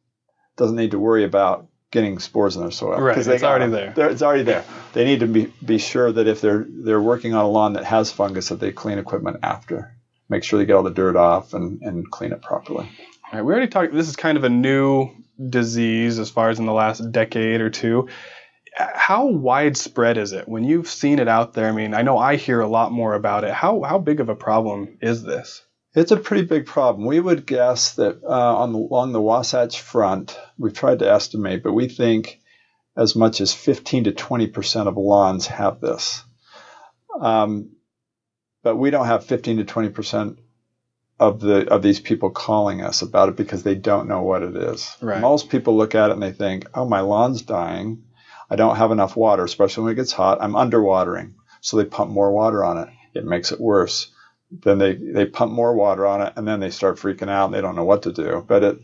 doesn't 0.56 0.76
need 0.76 0.92
to 0.92 1.00
worry 1.00 1.24
about 1.24 1.68
getting 1.92 2.20
spores 2.20 2.56
in 2.56 2.62
their 2.62 2.72
soil. 2.72 3.00
Right, 3.00 3.18
it's 3.18 3.44
already 3.44 3.72
there. 3.72 3.94
It's 4.10 4.22
already 4.22 4.44
there. 4.44 4.64
They 4.94 5.06
need 5.06 5.22
to 5.22 5.28
be, 5.28 5.54
be 5.64 5.78
sure 5.78 6.12
that 6.12 6.28
if 6.28 6.42
they're 6.42 6.66
they're 6.68 7.02
working 7.02 7.34
on 7.34 7.46
a 7.46 7.50
lawn 7.50 7.74
that 7.74 7.86
has 7.86 8.12
fungus, 8.12 8.50
that 8.50 8.60
they 8.60 8.72
clean 8.72 8.98
equipment 8.98 9.38
after. 9.44 9.96
Make 10.30 10.44
sure 10.44 10.60
they 10.60 10.66
get 10.66 10.74
all 10.74 10.84
the 10.84 10.90
dirt 10.90 11.16
off 11.16 11.54
and, 11.54 11.82
and 11.82 12.10
clean 12.10 12.32
it 12.32 12.42
properly. 12.42 12.90
All 13.26 13.32
right, 13.34 13.42
we 13.42 13.54
already 13.54 13.68
talked. 13.68 13.94
This 13.94 14.08
is 14.08 14.16
kind 14.16 14.38
of 14.38 14.44
a 14.44 14.50
new 14.50 15.10
disease 15.50 16.20
as 16.20 16.30
far 16.30 16.50
as 16.50 16.60
in 16.60 16.66
the 16.66 16.74
last 16.74 17.12
decade 17.12 17.62
or 17.62 17.70
two 17.70 18.08
how 18.76 19.28
widespread 19.28 20.18
is 20.18 20.34
it 20.34 20.48
when 20.48 20.64
you've 20.64 20.88
seen 20.88 21.20
it 21.20 21.28
out 21.28 21.54
there? 21.54 21.68
I 21.68 21.72
mean, 21.72 21.94
I 21.94 22.02
know 22.02 22.18
I 22.18 22.36
hear 22.36 22.60
a 22.60 22.68
lot 22.68 22.92
more 22.92 23.14
about 23.14 23.44
it. 23.44 23.52
How 23.52 23.82
how 23.84 24.00
big 24.00 24.20
of 24.20 24.30
a 24.30 24.36
problem 24.36 24.98
is 25.02 25.24
this? 25.24 25.64
It's 25.96 26.12
a 26.12 26.18
pretty 26.18 26.46
big 26.46 26.66
problem. 26.66 27.06
We 27.06 27.20
would 27.20 27.46
guess 27.46 27.94
that 27.96 28.24
uh, 28.24 28.58
on 28.58 28.74
the, 28.74 28.80
along 28.80 29.12
the 29.12 29.22
Wasatch 29.22 29.80
Front, 29.80 30.40
we've 30.58 30.74
tried 30.74 31.00
to 31.00 31.12
estimate, 31.12 31.62
but 31.62 31.74
we 31.74 31.88
think 31.88 32.40
as 32.98 33.16
much 33.16 33.42
as 33.42 33.54
15 33.54 34.06
to 34.06 34.12
20 34.12 34.48
percent 34.48 34.88
of 34.88 34.98
lawns 34.98 35.48
have 35.48 35.80
this. 35.80 36.24
Um, 37.20 37.76
but 38.64 38.78
we 38.78 38.90
don't 38.90 39.06
have 39.06 39.26
15 39.26 39.58
to 39.58 39.66
20 39.66 39.90
percent 39.90 40.40
of 41.20 41.40
the 41.40 41.72
of 41.72 41.84
these 41.84 42.00
people 42.00 42.32
calling 42.32 42.82
us 42.82 43.04
about 43.04 43.30
it 43.30 43.36
because 43.36 43.62
they 43.62 43.76
don't 43.76 44.08
know 44.08 44.24
what 44.24 44.42
it 44.42 44.56
is. 44.56 44.98
Right. 45.00 45.22
Most 45.22 45.50
people 45.50 45.78
look 45.78 45.94
at 45.94 46.10
it 46.10 46.14
and 46.14 46.24
they 46.24 46.32
think, 46.32 46.68
"Oh, 46.74 46.86
my 46.86 47.02
lawn's 47.02 47.44
dying." 47.44 48.04
I 48.54 48.56
don't 48.56 48.76
have 48.76 48.92
enough 48.92 49.16
water, 49.16 49.44
especially 49.44 49.86
when 49.86 49.94
it 49.94 49.96
gets 49.96 50.12
hot. 50.12 50.38
I'm 50.40 50.54
underwatering. 50.54 51.34
So 51.62 51.76
they 51.76 51.86
pump 51.86 52.12
more 52.12 52.32
water 52.32 52.64
on 52.64 52.78
it. 52.78 52.90
It 53.16 53.26
makes 53.26 53.52
it 53.52 53.60
worse. 53.60 54.12
Then 54.52 54.78
they, 54.78 54.94
they 54.94 55.26
pump 55.26 55.52
more 55.52 55.74
water 55.74 56.06
on 56.06 56.22
it 56.22 56.34
and 56.36 56.48
then 56.48 56.60
they 56.60 56.70
start 56.70 56.98
freaking 56.98 57.32
out 57.32 57.46
and 57.46 57.54
they 57.56 57.62
don't 57.62 57.76
know 57.76 57.84
what 57.84 58.04
to 58.04 58.12
do. 58.12 58.46
But 58.48 58.64
it, 58.64 58.78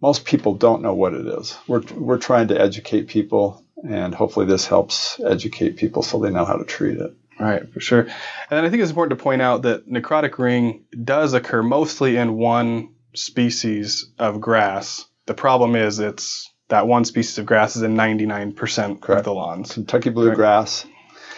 most 0.00 0.24
people 0.24 0.54
don't 0.54 0.82
know 0.82 0.94
what 0.94 1.14
it 1.14 1.26
is. 1.26 1.58
We're, 1.66 1.82
we're 1.96 2.18
trying 2.18 2.46
to 2.48 2.60
educate 2.60 3.08
people 3.08 3.64
and 3.82 4.14
hopefully 4.14 4.46
this 4.46 4.68
helps 4.68 5.18
educate 5.18 5.78
people 5.78 6.04
so 6.04 6.20
they 6.20 6.30
know 6.30 6.44
how 6.44 6.56
to 6.56 6.64
treat 6.64 6.98
it. 6.98 7.12
Right, 7.40 7.68
for 7.72 7.80
sure. 7.80 8.06
And 8.50 8.64
I 8.64 8.70
think 8.70 8.82
it's 8.82 8.90
important 8.90 9.18
to 9.18 9.22
point 9.24 9.42
out 9.42 9.62
that 9.62 9.90
necrotic 9.90 10.38
ring 10.38 10.84
does 11.02 11.34
occur 11.34 11.64
mostly 11.64 12.16
in 12.16 12.36
one 12.36 12.94
species 13.16 14.12
of 14.16 14.40
grass. 14.40 15.06
The 15.26 15.34
problem 15.34 15.74
is 15.74 15.98
it's 15.98 16.52
that 16.68 16.86
one 16.86 17.04
species 17.04 17.38
of 17.38 17.46
grass 17.46 17.76
is 17.76 17.82
in 17.82 17.94
99% 17.94 19.00
Correct. 19.00 19.20
of 19.20 19.24
the 19.24 19.32
lawns. 19.32 19.72
Kentucky 19.72 20.10
bluegrass. 20.10 20.86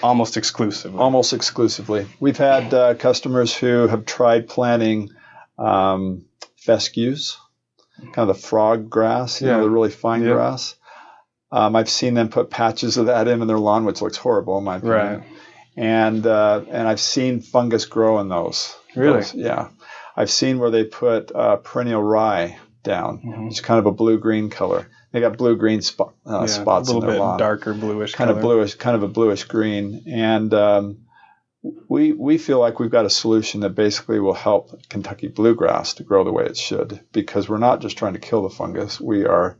Almost 0.02 0.36
exclusively. 0.36 0.98
Almost 0.98 1.32
exclusively. 1.32 2.06
We've 2.20 2.36
had 2.36 2.72
uh, 2.72 2.94
customers 2.94 3.54
who 3.54 3.88
have 3.88 4.06
tried 4.06 4.48
planting 4.48 5.10
um, 5.58 6.24
fescues, 6.56 7.36
kind 7.98 8.18
of 8.18 8.28
the 8.28 8.34
frog 8.34 8.88
grass, 8.88 9.40
you 9.40 9.48
yeah. 9.48 9.56
know, 9.56 9.64
the 9.64 9.70
really 9.70 9.90
fine 9.90 10.22
yep. 10.22 10.34
grass. 10.34 10.76
Um, 11.50 11.74
I've 11.74 11.88
seen 11.88 12.14
them 12.14 12.28
put 12.28 12.50
patches 12.50 12.96
of 12.96 13.06
that 13.06 13.26
in 13.26 13.40
in 13.40 13.48
their 13.48 13.58
lawn, 13.58 13.84
which 13.84 14.02
looks 14.02 14.16
horrible 14.16 14.58
in 14.58 14.64
my 14.64 14.76
opinion. 14.76 14.96
Right. 14.98 15.22
And 15.76 16.26
uh, 16.26 16.62
and 16.70 16.86
I've 16.86 17.00
seen 17.00 17.40
fungus 17.40 17.86
grow 17.86 18.20
in 18.20 18.28
those. 18.28 18.76
Really? 18.94 19.20
Those, 19.20 19.34
yeah. 19.34 19.68
I've 20.16 20.30
seen 20.30 20.58
where 20.58 20.70
they 20.70 20.84
put 20.84 21.34
uh, 21.34 21.56
perennial 21.56 22.02
rye 22.02 22.58
down. 22.82 23.18
Mm-hmm. 23.18 23.46
It's 23.48 23.60
kind 23.60 23.78
of 23.78 23.86
a 23.86 23.92
blue 23.92 24.18
green 24.18 24.50
color. 24.50 24.88
They 25.12 25.20
got 25.20 25.38
blue 25.38 25.56
green 25.56 25.80
spot, 25.80 26.14
uh, 26.26 26.40
yeah, 26.40 26.46
spots 26.46 26.90
in 26.90 27.00
their 27.00 27.08
lawn. 27.08 27.16
A 27.16 27.22
little 27.22 27.32
bit 27.32 27.38
darker 27.38 27.74
bluish. 27.74 28.12
Kind 28.12 28.28
color. 28.28 28.38
of 28.38 28.42
bluish, 28.42 28.74
kind 28.74 28.94
of 28.94 29.02
a 29.02 29.08
bluish 29.08 29.44
green, 29.44 30.04
and 30.06 30.52
um, 30.52 30.98
we 31.88 32.12
we 32.12 32.38
feel 32.38 32.58
like 32.58 32.78
we've 32.78 32.90
got 32.90 33.06
a 33.06 33.10
solution 33.10 33.60
that 33.60 33.70
basically 33.70 34.20
will 34.20 34.34
help 34.34 34.88
Kentucky 34.88 35.28
bluegrass 35.28 35.94
to 35.94 36.04
grow 36.04 36.24
the 36.24 36.32
way 36.32 36.44
it 36.44 36.56
should 36.56 37.00
because 37.12 37.48
we're 37.48 37.58
not 37.58 37.80
just 37.80 37.96
trying 37.96 38.12
to 38.12 38.18
kill 38.18 38.42
the 38.42 38.50
fungus. 38.50 39.00
We 39.00 39.24
are 39.24 39.56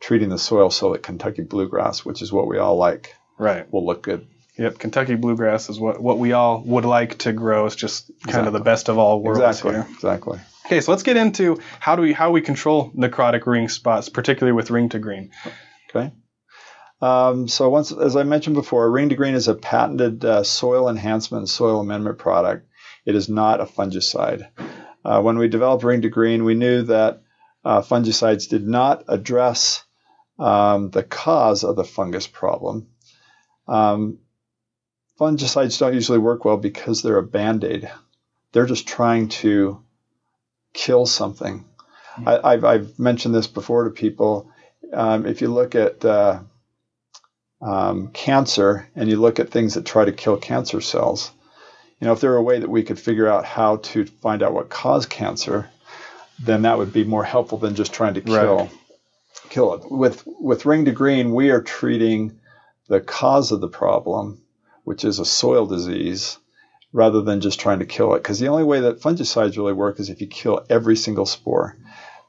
treating 0.00 0.28
the 0.28 0.38
soil 0.38 0.70
so 0.70 0.92
that 0.92 1.02
Kentucky 1.02 1.42
bluegrass, 1.42 2.04
which 2.04 2.22
is 2.22 2.32
what 2.32 2.46
we 2.46 2.58
all 2.58 2.76
like, 2.76 3.14
right, 3.38 3.70
will 3.72 3.86
look 3.86 4.02
good. 4.02 4.26
Yep, 4.58 4.78
Kentucky 4.78 5.14
bluegrass 5.14 5.70
is 5.70 5.80
what, 5.80 6.02
what 6.02 6.18
we 6.18 6.32
all 6.32 6.62
would 6.62 6.84
like 6.84 7.18
to 7.18 7.32
grow. 7.32 7.66
It's 7.66 7.74
just 7.74 8.08
kind 8.08 8.18
exactly. 8.24 8.46
of 8.48 8.52
the 8.52 8.60
best 8.60 8.88
of 8.88 8.98
all 8.98 9.22
worlds 9.22 9.40
exactly. 9.40 9.72
here. 9.72 9.86
Exactly. 9.94 10.40
Okay, 10.66 10.80
so 10.80 10.92
let's 10.92 11.02
get 11.02 11.16
into 11.16 11.60
how 11.80 11.96
do 11.96 12.02
we 12.02 12.12
how 12.12 12.30
we 12.30 12.40
control 12.40 12.92
necrotic 12.92 13.46
ring 13.46 13.68
spots, 13.68 14.08
particularly 14.08 14.54
with 14.54 14.70
ring 14.70 14.88
to 14.90 14.98
green. 14.98 15.30
Okay. 15.90 16.12
Um, 17.00 17.48
so 17.48 17.68
once, 17.68 17.90
as 17.90 18.14
I 18.14 18.22
mentioned 18.22 18.54
before, 18.54 18.88
ring 18.90 19.08
to 19.08 19.16
green 19.16 19.34
is 19.34 19.48
a 19.48 19.54
patented 19.54 20.24
uh, 20.24 20.44
soil 20.44 20.88
enhancement 20.88 21.48
soil 21.48 21.80
amendment 21.80 22.18
product. 22.18 22.68
It 23.04 23.16
is 23.16 23.28
not 23.28 23.60
a 23.60 23.64
fungicide. 23.64 24.48
Uh, 25.04 25.20
when 25.20 25.36
we 25.36 25.48
developed 25.48 25.82
ring 25.82 26.02
to 26.02 26.08
green, 26.08 26.44
we 26.44 26.54
knew 26.54 26.82
that 26.82 27.22
uh, 27.64 27.82
fungicides 27.82 28.48
did 28.48 28.66
not 28.66 29.04
address 29.08 29.82
um, 30.38 30.90
the 30.90 31.02
cause 31.02 31.64
of 31.64 31.74
the 31.74 31.84
fungus 31.84 32.28
problem. 32.28 32.88
Um, 33.66 34.18
fungicides 35.18 35.78
don't 35.78 35.94
usually 35.94 36.18
work 36.18 36.44
well 36.44 36.56
because 36.56 37.02
they're 37.02 37.18
a 37.18 37.22
band 37.22 37.64
aid. 37.64 37.90
They're 38.52 38.66
just 38.66 38.86
trying 38.86 39.28
to 39.28 39.82
kill 40.72 41.06
something. 41.06 41.64
Mm-hmm. 42.16 42.46
I, 42.46 42.52
have 42.52 42.64
I've 42.64 42.98
mentioned 42.98 43.34
this 43.34 43.46
before 43.46 43.84
to 43.84 43.90
people. 43.90 44.50
Um, 44.92 45.26
if 45.26 45.40
you 45.40 45.48
look 45.48 45.74
at 45.74 46.04
uh, 46.04 46.40
um, 47.60 48.08
cancer 48.08 48.88
and 48.94 49.08
you 49.08 49.16
look 49.16 49.40
at 49.40 49.50
things 49.50 49.74
that 49.74 49.86
try 49.86 50.04
to 50.04 50.12
kill 50.12 50.36
cancer 50.36 50.80
cells, 50.80 51.30
you 52.00 52.06
know, 52.06 52.12
if 52.12 52.20
there 52.20 52.30
were 52.30 52.36
a 52.36 52.42
way 52.42 52.58
that 52.58 52.68
we 52.68 52.82
could 52.82 52.98
figure 52.98 53.28
out 53.28 53.44
how 53.44 53.76
to 53.76 54.04
find 54.04 54.42
out 54.42 54.52
what 54.52 54.68
caused 54.68 55.08
cancer, 55.08 55.70
then 56.40 56.62
that 56.62 56.76
would 56.76 56.92
be 56.92 57.04
more 57.04 57.24
helpful 57.24 57.58
than 57.58 57.74
just 57.74 57.92
trying 57.92 58.14
to 58.14 58.20
kill 58.20 58.56
right. 58.56 58.70
kill 59.48 59.74
it. 59.74 59.90
With 59.90 60.24
with 60.26 60.66
ring 60.66 60.84
to 60.86 60.92
green, 60.92 61.32
we 61.32 61.50
are 61.50 61.62
treating 61.62 62.40
the 62.88 63.00
cause 63.00 63.52
of 63.52 63.60
the 63.60 63.68
problem, 63.68 64.42
which 64.84 65.04
is 65.04 65.18
a 65.18 65.24
soil 65.24 65.66
disease, 65.66 66.38
rather 66.92 67.22
than 67.22 67.40
just 67.40 67.58
trying 67.58 67.78
to 67.78 67.86
kill 67.86 68.14
it. 68.14 68.18
Because 68.18 68.38
the 68.38 68.48
only 68.48 68.64
way 68.64 68.80
that 68.80 69.00
fungicides 69.00 69.56
really 69.56 69.72
work 69.72 69.98
is 69.98 70.10
if 70.10 70.20
you 70.20 70.26
kill 70.26 70.64
every 70.68 70.96
single 70.96 71.26
spore. 71.26 71.76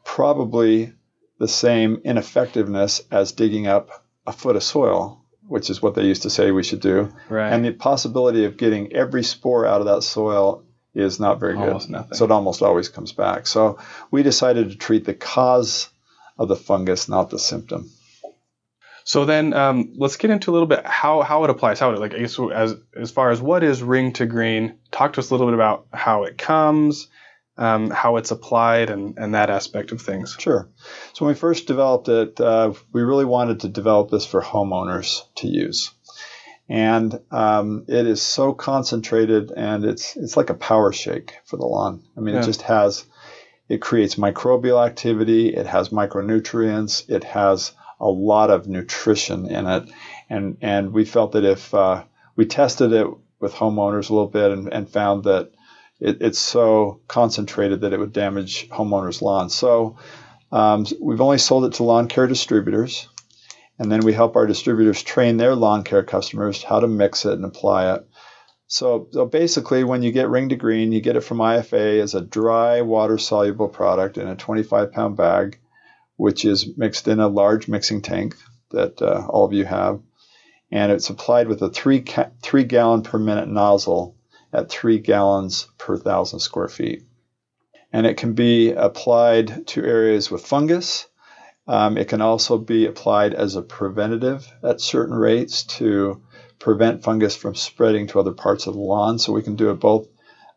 Probably 0.06 0.94
the 1.40 1.48
same 1.48 2.02
ineffectiveness 2.04 3.02
as 3.12 3.34
digging 3.34 3.68
up 3.68 3.90
a 4.26 4.32
foot 4.32 4.56
of 4.56 4.64
soil, 4.64 5.26
which 5.48 5.70
is 5.70 5.82
what 5.82 5.96
they 5.96 6.06
used 6.06 6.24
to 6.24 6.30
say 6.30 6.52
we 6.52 6.64
should 6.64 6.80
do. 6.80 7.14
Right. 7.30 7.52
And 7.52 7.66
the 7.66 7.72
possibility 7.72 8.46
of 8.46 8.58
getting 8.58 8.94
every 8.94 9.24
spore 9.24 9.66
out 9.66 9.82
of 9.82 9.88
that 9.88 10.04
soil 10.04 10.64
is 10.94 11.20
not 11.20 11.40
very 11.40 11.56
almost 11.56 11.88
good. 11.88 11.94
Nothing. 11.94 12.14
So 12.14 12.26
it 12.26 12.32
almost 12.32 12.62
always 12.62 12.88
comes 12.88 13.12
back. 13.12 13.48
So 13.48 13.80
we 14.12 14.24
decided 14.24 14.70
to 14.70 14.78
treat 14.78 15.06
the 15.06 15.14
cause 15.14 15.90
of 16.38 16.48
the 16.48 16.56
fungus, 16.56 17.10
not 17.10 17.30
the 17.30 17.40
symptom. 17.40 17.92
So 19.06 19.26
then 19.26 19.54
um, 19.54 19.94
let's 19.98 20.18
get 20.18 20.32
into 20.32 20.52
a 20.52 20.54
little 20.54 20.68
bit 20.68 20.86
how, 20.86 21.22
how 21.22 21.44
it 21.44 21.50
applies. 21.50 21.80
How 21.80 21.92
it 21.92 22.00
like 22.00 22.14
as 22.14 22.40
as 22.96 23.12
far 23.12 23.32
as 23.32 23.42
what 23.42 23.64
is 23.64 23.84
ring 23.84 24.14
to 24.14 24.26
green. 24.26 24.80
Talk 24.92 25.14
to 25.14 25.20
us 25.20 25.30
a 25.30 25.34
little 25.34 25.48
bit 25.48 25.56
about 25.56 25.88
how 25.92 26.24
it 26.24 26.38
comes, 26.38 27.08
um, 27.58 27.90
how 27.90 28.18
it's 28.18 28.32
applied, 28.32 28.90
and 28.90 29.18
and 29.18 29.36
that 29.36 29.50
aspect 29.50 29.92
of 29.92 30.02
things. 30.02 30.36
Sure. 30.40 30.70
So 31.14 31.26
when 31.26 31.34
we 31.34 31.40
first 31.40 31.68
developed 31.68 32.08
it, 32.08 32.40
uh, 32.40 32.74
we 32.94 33.02
really 33.02 33.26
wanted 33.26 33.62
to 33.62 33.70
develop 33.70 34.10
this 34.10 34.26
for 34.26 34.42
homeowners 34.42 35.22
to 35.36 35.48
use, 35.48 35.92
and 36.70 37.20
um, 37.32 37.86
it 37.90 38.08
is 38.08 38.22
so 38.22 38.54
concentrated, 38.54 39.52
and 39.52 39.84
it's 39.84 40.16
it's 40.16 40.38
like 40.38 40.50
a 40.50 40.56
power 40.56 40.94
shake 40.94 41.36
for 41.46 41.58
the 41.58 41.66
lawn. 41.66 42.04
I 42.18 42.22
mean, 42.22 42.36
yeah. 42.36 42.42
it 42.42 42.46
just 42.46 42.62
has. 42.64 43.06
It 43.70 43.82
creates 43.82 44.16
microbial 44.16 44.86
activity. 44.86 45.48
It 45.48 45.66
has 45.66 45.90
micronutrients. 45.90 47.10
It 47.10 47.24
has 47.24 47.72
a 48.00 48.08
lot 48.08 48.50
of 48.50 48.68
nutrition 48.68 49.48
in 49.48 49.68
it, 49.68 49.90
and 50.30 50.58
and 50.62 50.94
we 50.94 51.06
felt 51.06 51.34
that 51.34 51.46
if 51.46 51.74
uh, 51.74 52.04
we 52.36 52.46
tested 52.46 52.94
it 52.94 53.08
with 53.40 53.54
homeowners 53.54 54.10
a 54.10 54.14
little 54.14 54.28
bit 54.28 54.52
and, 54.52 54.72
and 54.74 54.90
found 54.90 55.26
that 55.26 55.52
it, 56.00 56.18
it's 56.22 56.40
so 56.40 57.02
concentrated 57.08 57.82
that 57.82 57.94
it 57.94 58.00
would 58.00 58.14
damage 58.14 58.70
homeowners' 58.70 59.22
lawns. 59.22 59.54
So 59.54 59.98
um, 60.52 60.86
we've 61.02 61.22
only 61.22 61.38
sold 61.38 61.66
it 61.66 61.74
to 61.74 61.84
lawn 61.84 62.08
care 62.08 62.28
distributors, 62.28 63.08
And 63.80 63.92
then 63.92 64.02
we 64.02 64.14
help 64.14 64.36
our 64.36 64.46
distributors 64.46 65.02
train 65.02 65.38
their 65.38 65.56
lawn 65.56 65.84
care 65.84 66.04
customers 66.04 66.64
how 66.64 66.80
to 66.80 66.88
mix 66.88 67.26
it 67.26 67.34
and 67.34 67.46
apply 67.46 67.96
it. 67.96 68.08
So, 68.68 69.08
so 69.12 69.26
basically, 69.26 69.84
when 69.84 70.04
you 70.04 70.12
get 70.12 70.30
Ring 70.30 70.50
to 70.50 70.56
Green, 70.56 70.92
you 70.92 71.02
get 71.02 71.16
it 71.16 71.22
from 71.22 71.40
IFA 71.40 72.02
as 72.02 72.16
a 72.16 72.22
dry, 72.22 72.82
water 72.82 73.18
soluble 73.18 73.68
product 73.68 74.18
in 74.18 74.28
a 74.28 74.36
25 74.36 74.92
pound 74.92 75.18
bag, 75.18 75.60
which 76.18 76.46
is 76.46 76.78
mixed 76.78 77.08
in 77.08 77.20
a 77.20 77.28
large 77.28 77.68
mixing 77.68 78.02
tank 78.02 78.36
that 78.72 79.02
uh, 79.02 79.26
all 79.30 79.46
of 79.46 79.54
you 79.54 79.66
have. 79.66 80.02
And 80.72 80.92
it's 80.92 81.10
applied 81.10 81.48
with 81.48 81.62
a 81.62 81.70
three, 81.70 82.02
ca- 82.02 82.32
three 82.42 82.64
gallon 82.64 83.04
per 83.04 83.20
minute 83.20 83.48
nozzle 83.48 84.16
at 84.52 84.70
three 84.70 85.00
gallons 85.00 85.68
per 85.78 85.98
thousand 85.98 86.40
square 86.40 86.68
feet. 86.68 87.04
And 87.92 88.08
it 88.08 88.18
can 88.18 88.34
be 88.34 88.72
applied 88.72 89.68
to 89.68 89.84
areas 89.84 90.32
with 90.32 90.46
fungus. 90.46 91.08
Um, 91.68 91.98
it 91.98 92.08
can 92.08 92.22
also 92.22 92.58
be 92.58 92.88
applied 92.88 93.34
as 93.34 93.56
a 93.56 93.62
preventative 93.62 94.52
at 94.64 94.82
certain 94.82 95.16
rates 95.16 95.64
to 95.64 96.22
prevent 96.60 97.04
fungus 97.04 97.36
from 97.36 97.56
spreading 97.56 98.08
to 98.08 98.20
other 98.20 98.32
parts 98.32 98.68
of 98.68 98.74
the 98.74 98.80
lawn. 98.80 99.20
So 99.20 99.32
we 99.34 99.44
can 99.44 99.56
do 99.56 99.70
it 99.70 99.80
both 99.80 100.08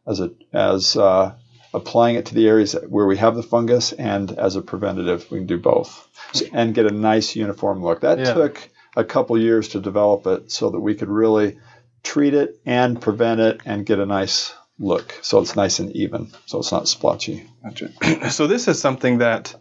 as 0.06 0.20
a 0.20 0.30
as 0.52 0.96
uh, 0.96 1.34
applying 1.74 2.16
it 2.16 2.26
to 2.26 2.34
the 2.34 2.48
areas 2.48 2.74
where 2.88 3.06
we 3.06 3.16
have 3.16 3.36
the 3.36 3.42
fungus 3.42 3.92
and 3.92 4.30
as 4.38 4.56
a 4.56 4.62
preventative. 4.62 5.30
We 5.30 5.38
can 5.38 5.46
do 5.46 5.58
both 5.58 6.08
so, 6.32 6.46
and 6.52 6.74
get 6.74 6.86
a 6.86 6.94
nice 6.94 7.36
uniform 7.36 7.82
look. 7.82 8.00
That 8.00 8.18
Yeah. 8.18 8.34
took 8.34 8.68
a 8.96 9.04
couple 9.04 9.38
years 9.38 9.68
to 9.68 9.80
develop 9.80 10.26
it 10.26 10.50
so 10.50 10.70
that 10.70 10.80
we 10.80 10.94
could 10.94 11.08
really 11.08 11.58
treat 12.02 12.34
it 12.34 12.60
and 12.64 13.00
prevent 13.00 13.40
it 13.40 13.60
and 13.64 13.84
get 13.84 13.98
a 13.98 14.06
nice 14.06 14.54
look. 14.78 15.14
So 15.22 15.40
it's 15.40 15.56
nice 15.56 15.78
and 15.78 15.90
even. 15.92 16.30
So 16.46 16.58
it's 16.58 16.72
not 16.72 16.88
splotchy. 16.88 17.46
Gotcha. 17.62 18.30
so 18.30 18.46
this 18.46 18.68
is 18.68 18.80
something 18.80 19.18
that 19.18 19.54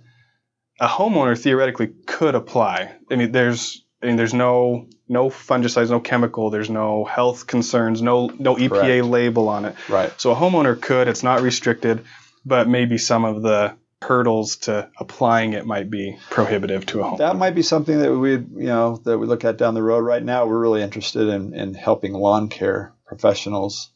a 0.80 0.88
homeowner 0.88 1.40
theoretically 1.40 1.88
could 2.06 2.36
apply. 2.36 2.94
I 3.10 3.16
mean, 3.16 3.32
there's 3.32 3.85
I 4.06 4.08
mean, 4.10 4.18
there's 4.18 4.36
no 4.36 4.88
no 5.10 5.30
fungicides, 5.30 5.90
no 5.90 6.00
chemical, 6.00 6.52
there's 6.52 6.70
no 6.70 7.06
health 7.06 7.48
concerns, 7.48 8.04
no 8.04 8.28
no 8.38 8.56
EPA 8.56 8.70
Correct. 8.70 9.06
label 9.06 9.50
on 9.50 9.66
it. 9.66 9.76
Right. 9.90 10.14
So 10.22 10.32
a 10.32 10.36
homeowner 10.36 10.80
could. 10.80 11.08
It's 11.08 11.24
not 11.24 11.42
restricted, 11.42 12.06
but 12.46 12.68
maybe 12.68 13.00
some 13.00 13.26
of 13.26 13.42
the 13.42 13.76
hurdles 14.02 14.58
to 14.58 14.88
applying 15.00 15.54
it 15.54 15.66
might 15.66 15.90
be 15.90 16.18
prohibitive 16.30 16.86
to 16.86 17.00
a 17.00 17.04
home. 17.04 17.18
That 17.18 17.36
might 17.36 17.56
be 17.56 17.64
something 17.64 17.98
that 17.98 18.14
we, 18.14 18.34
you 18.34 18.68
know, 18.68 18.98
that 19.06 19.18
we 19.18 19.26
look 19.26 19.44
at 19.44 19.58
down 19.58 19.74
the 19.74 19.82
road. 19.82 20.00
Right 20.00 20.24
now, 20.24 20.46
we're 20.46 20.60
really 20.60 20.84
interested 20.84 21.28
in, 21.28 21.56
in 21.56 21.74
helping 21.74 22.14
lawn 22.14 22.50
care 22.50 22.94
professionals 23.08 23.90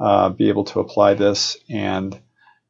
uh, 0.00 0.30
be 0.30 0.48
able 0.48 0.64
to 0.64 0.80
apply 0.80 1.14
this, 1.14 1.58
and 1.68 2.18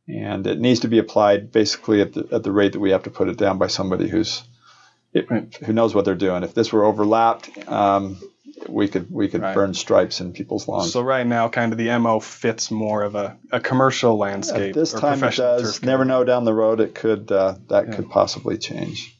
and 0.08 0.48
it 0.48 0.58
needs 0.58 0.80
to 0.80 0.88
be 0.88 0.98
applied 0.98 1.52
basically 1.52 2.00
at 2.00 2.12
the 2.12 2.26
at 2.32 2.42
the 2.42 2.50
rate 2.50 2.72
that 2.72 2.80
we 2.80 2.90
have 2.90 3.04
to 3.04 3.10
put 3.10 3.28
it 3.28 3.38
down 3.38 3.58
by 3.58 3.68
somebody 3.68 4.08
who's 4.08 4.42
it, 5.12 5.56
who 5.64 5.72
knows 5.72 5.94
what 5.94 6.04
they're 6.04 6.14
doing. 6.14 6.42
If 6.42 6.54
this 6.54 6.72
were 6.72 6.84
overlapped, 6.84 7.68
um, 7.68 8.18
we 8.68 8.88
could 8.88 9.10
we 9.10 9.28
could 9.28 9.42
Right. 9.42 9.54
burn 9.54 9.74
stripes 9.74 10.20
in 10.20 10.32
people's 10.32 10.68
lawns. 10.68 10.92
So 10.92 11.02
right 11.02 11.26
now, 11.26 11.48
kind 11.48 11.72
of 11.72 11.78
the 11.78 11.96
mo 11.98 12.20
fits 12.20 12.70
more 12.70 13.02
of 13.02 13.14
a, 13.14 13.36
a 13.50 13.60
commercial 13.60 14.16
landscape. 14.16 14.70
At 14.70 14.74
this 14.74 14.92
time, 14.92 15.22
it 15.24 15.36
does. 15.36 15.82
Never 15.82 16.04
know 16.04 16.24
down 16.24 16.44
the 16.44 16.54
road. 16.54 16.80
It 16.80 16.94
could 16.94 17.30
uh, 17.32 17.54
that 17.68 17.86
Yeah. 17.88 17.92
could 17.96 18.10
possibly 18.10 18.56
change. 18.58 19.16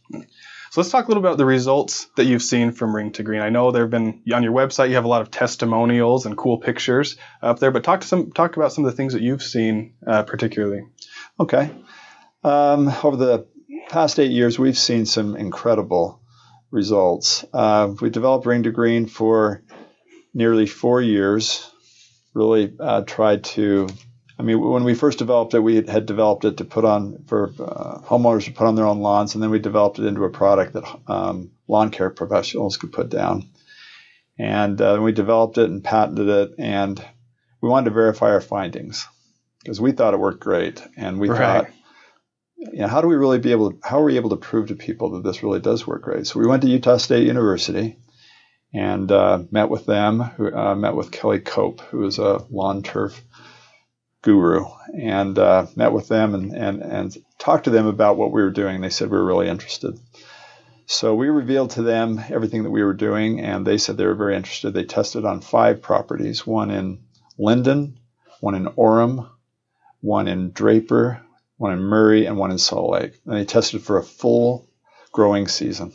So 0.70 0.80
let's 0.80 0.90
talk 0.90 1.04
a 1.04 1.08
little 1.08 1.22
about 1.22 1.37
the 1.37 1.44
results 1.44 2.06
that 2.16 2.25
you've 2.25 2.40
seen 2.42 2.72
from 2.72 2.96
Ring 2.96 3.12
to 3.12 3.22
Green. 3.22 3.42
I 3.42 3.50
know 3.50 3.72
there 3.72 3.82
have 3.82 3.90
been 3.90 4.22
on 4.32 4.42
your 4.42 4.54
website 4.54 4.88
you 4.88 4.94
have 4.94 5.04
a 5.04 5.08
lot 5.08 5.20
of 5.20 5.30
testimonials 5.30 6.25
and 6.25 6.34
cool 6.34 6.56
pictures 6.56 7.16
up 7.42 7.58
there, 7.58 7.70
but 7.70 7.84
talk 7.84 8.00
to 8.00 8.06
some 8.06 8.30
talk 8.32 8.56
about 8.56 8.72
some 8.72 8.87
of 8.87 8.90
the 8.90 8.96
things 8.96 9.12
that 9.12 9.20
you've 9.20 9.42
seen 9.42 9.92
uh, 10.06 10.22
particularly. 10.22 10.82
Okay. 11.38 11.70
Um, 12.42 12.88
over 13.04 13.16
the 13.16 13.46
past 13.92 14.18
eight 14.18 14.32
years, 14.32 14.58
we've 14.58 14.78
seen 14.78 15.06
some 15.06 15.37
incredible 15.37 16.20
results. 16.70 17.44
Uh, 17.52 17.92
we 18.00 18.11
developed 18.11 18.46
Ring 18.46 18.62
to 18.64 18.70
Green 18.72 19.07
for 19.07 19.62
nearly 20.35 20.66
four 20.66 21.00
years. 21.02 21.70
Really 22.35 22.74
uh, 22.81 23.02
tried 23.02 23.44
to. 23.44 23.88
I 24.38 24.42
mean, 24.44 24.59
when 24.59 24.83
we 24.83 24.94
first 24.94 25.18
developed 25.18 25.52
it, 25.55 25.61
we 25.61 25.76
had- 25.83 26.07
developed 26.07 26.44
it 26.46 26.57
to 26.57 26.64
put 26.64 26.85
on 26.87 27.24
for 27.26 27.50
uh, 27.61 27.98
homeowners 28.00 28.46
to 28.46 28.52
put 28.52 28.66
on 28.66 28.74
their 28.74 28.87
own 28.87 29.00
lawns, 29.00 29.35
and 29.35 29.42
then 29.42 29.50
we 29.50 29.59
developed 29.59 29.98
it 29.98 30.07
into 30.07 30.24
a 30.24 30.31
product 30.31 30.72
that 30.72 30.85
um, 31.07 31.52
lawn 31.68 31.90
care 31.90 32.09
professionals 32.11 32.78
could 32.78 32.92
put 32.92 33.11
down. 33.11 33.50
And 34.38 34.81
uh, 34.81 34.98
we 35.02 35.12
developed 35.12 35.59
it 35.59 35.68
and 35.68 35.85
patented 35.85 36.28
it, 36.28 36.55
and 36.59 37.05
we 37.61 37.68
wanted 37.68 37.90
to 37.90 37.94
verify 37.94 38.31
our 38.31 38.40
findings 38.40 39.07
because 39.62 39.81
we 39.81 39.92
thought 39.92 40.14
it 40.14 40.20
worked 40.20 40.40
great, 40.40 40.83
and 40.96 41.20
we 41.20 41.28
Right. 41.28 41.38
thought, 41.38 41.66
you 42.70 42.79
know, 42.79 42.88
how 42.88 43.01
do 43.01 43.09
we 43.09 43.16
really 43.16 43.38
be 43.38 43.53
able? 43.53 43.72
To, 43.72 43.79
how 43.83 44.01
are 44.01 44.05
we 44.05 44.16
able 44.16 44.31
to 44.31 44.37
prove 44.37 44.68
to 44.68 44.75
people 44.75 45.11
that 45.12 45.25
this 45.25 45.42
really 45.42 45.61
does 45.61 45.87
work 45.87 46.03
great? 46.03 46.27
So 46.27 46.38
we 46.38 46.46
went 46.46 46.62
to 46.62 46.68
Utah 46.68 46.98
State 46.98 47.27
University 47.27 47.96
and 48.72 49.11
uh, 49.11 49.42
met 49.51 49.68
with 49.68 49.85
them. 49.87 50.20
Uh, 50.20 50.75
met 50.75 50.94
with 50.94 51.11
Kelly 51.11 51.40
Kopp, 51.40 51.81
who 51.81 52.07
is 52.07 52.18
a 52.18 52.44
lawn 52.51 52.83
turf 52.83 53.20
guru, 54.22 54.66
and 54.96 55.38
uh, 55.38 55.66
met 55.75 55.92
with 55.92 56.09
them 56.09 56.35
and, 56.35 56.53
and 56.53 56.83
and 56.83 57.16
talked 57.38 57.64
to 57.64 57.70
them 57.70 57.87
about 57.87 58.16
what 58.16 58.33
we 58.33 58.42
were 58.42 58.51
doing. 58.51 58.81
They 58.81 58.90
said 58.90 59.11
we 59.11 59.18
were 59.18 59.27
really 59.27 59.48
interested. 59.48 59.98
So 60.87 61.14
we 61.14 61.29
revealed 61.29 61.70
to 61.70 61.83
them 61.83 62.22
everything 62.29 62.62
that 62.64 62.70
we 62.70 62.85
were 62.85 62.94
doing, 62.94 63.40
and 63.40 63.66
they 63.66 63.79
said 63.79 63.96
they 63.96 64.07
were 64.07 64.14
very 64.14 64.37
interested. 64.37 64.72
They 64.72 64.85
tested 64.85 65.25
on 65.25 65.40
five 65.40 65.83
properties: 65.83 66.46
one 66.46 66.70
in 66.70 67.01
Lindon, 67.38 67.98
one 68.40 68.55
in 68.55 68.66
Orem, 68.66 69.29
one 70.01 70.29
in 70.29 70.53
Draper, 70.53 71.22
one 71.62 71.72
in 71.72 71.79
Murray, 71.79 72.27
and 72.27 72.37
one 72.37 72.51
in 72.51 72.59
Salt 72.59 72.90
Lake. 72.90 73.12
And 73.25 73.37
they 73.37 73.44
tested 73.44 73.83
for 73.83 73.96
a 73.98 74.03
full 74.03 74.68
growing 75.12 75.46
season 75.46 75.92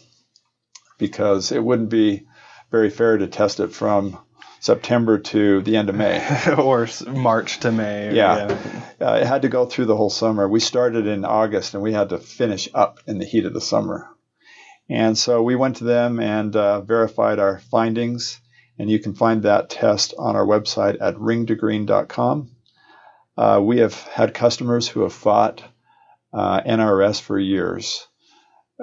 because 0.98 1.52
it 1.52 1.64
wouldn't 1.64 1.90
be 1.90 2.26
very 2.72 2.90
fair 2.90 3.18
to 3.18 3.28
test 3.28 3.60
it 3.60 3.74
from 3.74 4.18
September 4.62 5.20
to 5.20 5.62
the 5.62 5.76
end 5.76 5.90
of 5.90 5.96
May. 5.96 6.26
or 6.58 6.88
March 7.08 7.60
to 7.60 7.72
May. 7.72 8.08
or- 8.08 8.12
Yeah. 8.14 8.58
Uh, 9.00 9.20
it 9.22 9.28
had 9.28 9.42
to 9.44 9.50
go 9.50 9.66
through 9.66 9.86
the 9.86 9.96
whole 9.98 10.10
summer. 10.10 10.48
We 10.48 10.60
started 10.60 11.06
in 11.06 11.26
August 11.26 11.74
and 11.74 11.84
we 11.84 11.94
had 11.94 12.10
to 12.10 12.18
finish 12.18 12.70
up 12.74 13.00
in 13.06 13.20
the 13.20 13.26
heat 13.26 13.46
of 13.46 13.54
the 13.54 13.62
summer. 13.62 14.08
And 14.90 15.18
so 15.18 15.44
we 15.44 15.56
went 15.58 15.76
to 15.78 15.84
them 15.84 16.20
and 16.22 16.56
uh, 16.56 16.82
verified 16.82 17.40
our 17.40 17.60
findings. 17.60 18.40
And 18.80 18.90
you 18.90 19.00
can 19.00 19.16
find 19.16 19.44
that 19.44 19.70
test 19.70 20.14
on 20.18 20.36
our 20.38 20.46
website 20.46 20.98
at 21.02 21.16
ringtogreen.com. 21.16 22.52
Uh, 23.38 23.60
we 23.62 23.80
have 23.80 23.94
had 23.94 24.34
customers 24.34 24.88
who 24.88 25.02
have 25.02 25.14
fought 25.14 25.64
uh, 26.34 26.62
NRS 26.62 27.22
for 27.22 27.38
years 27.38 28.08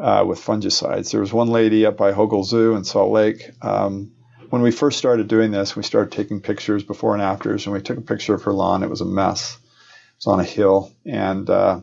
uh, 0.01 0.25
with 0.27 0.39
fungicides. 0.39 1.11
There 1.11 1.21
was 1.21 1.33
one 1.33 1.49
lady 1.49 1.87
up 1.87 1.97
by 1.97 2.13
Hogle 2.13 2.45
Zoo 2.45 2.75
in 2.77 2.85
Salt 2.85 3.11
Lake. 3.11 3.51
Um, 3.63 4.13
when 4.51 4.63
we 4.63 4.71
first 4.71 4.99
started 4.99 5.27
doing 5.27 5.51
this, 5.51 5.75
we 5.75 5.83
started 5.83 6.13
taking 6.13 6.41
pictures 6.41 6.85
before 6.85 7.15
and 7.15 7.23
afters, 7.23 7.67
and 7.67 7.73
we 7.73 7.81
took 7.81 7.99
a 7.99 8.03
picture 8.03 8.35
of 8.35 8.45
her 8.45 8.53
lawn. 8.53 8.83
It 8.83 8.91
was 8.91 9.01
a 9.01 9.07
mess. 9.07 9.57
It 9.57 10.17
was 10.19 10.27
on 10.27 10.41
a 10.41 10.45
hill, 10.45 10.93
and 11.05 11.49
uh, 11.51 11.81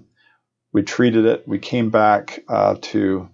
we 0.72 0.84
treated 0.84 1.26
it. 1.26 1.48
We 1.48 1.60
came 1.60 1.90
back 1.90 2.44
uh, 2.48 2.76
to 2.82 3.30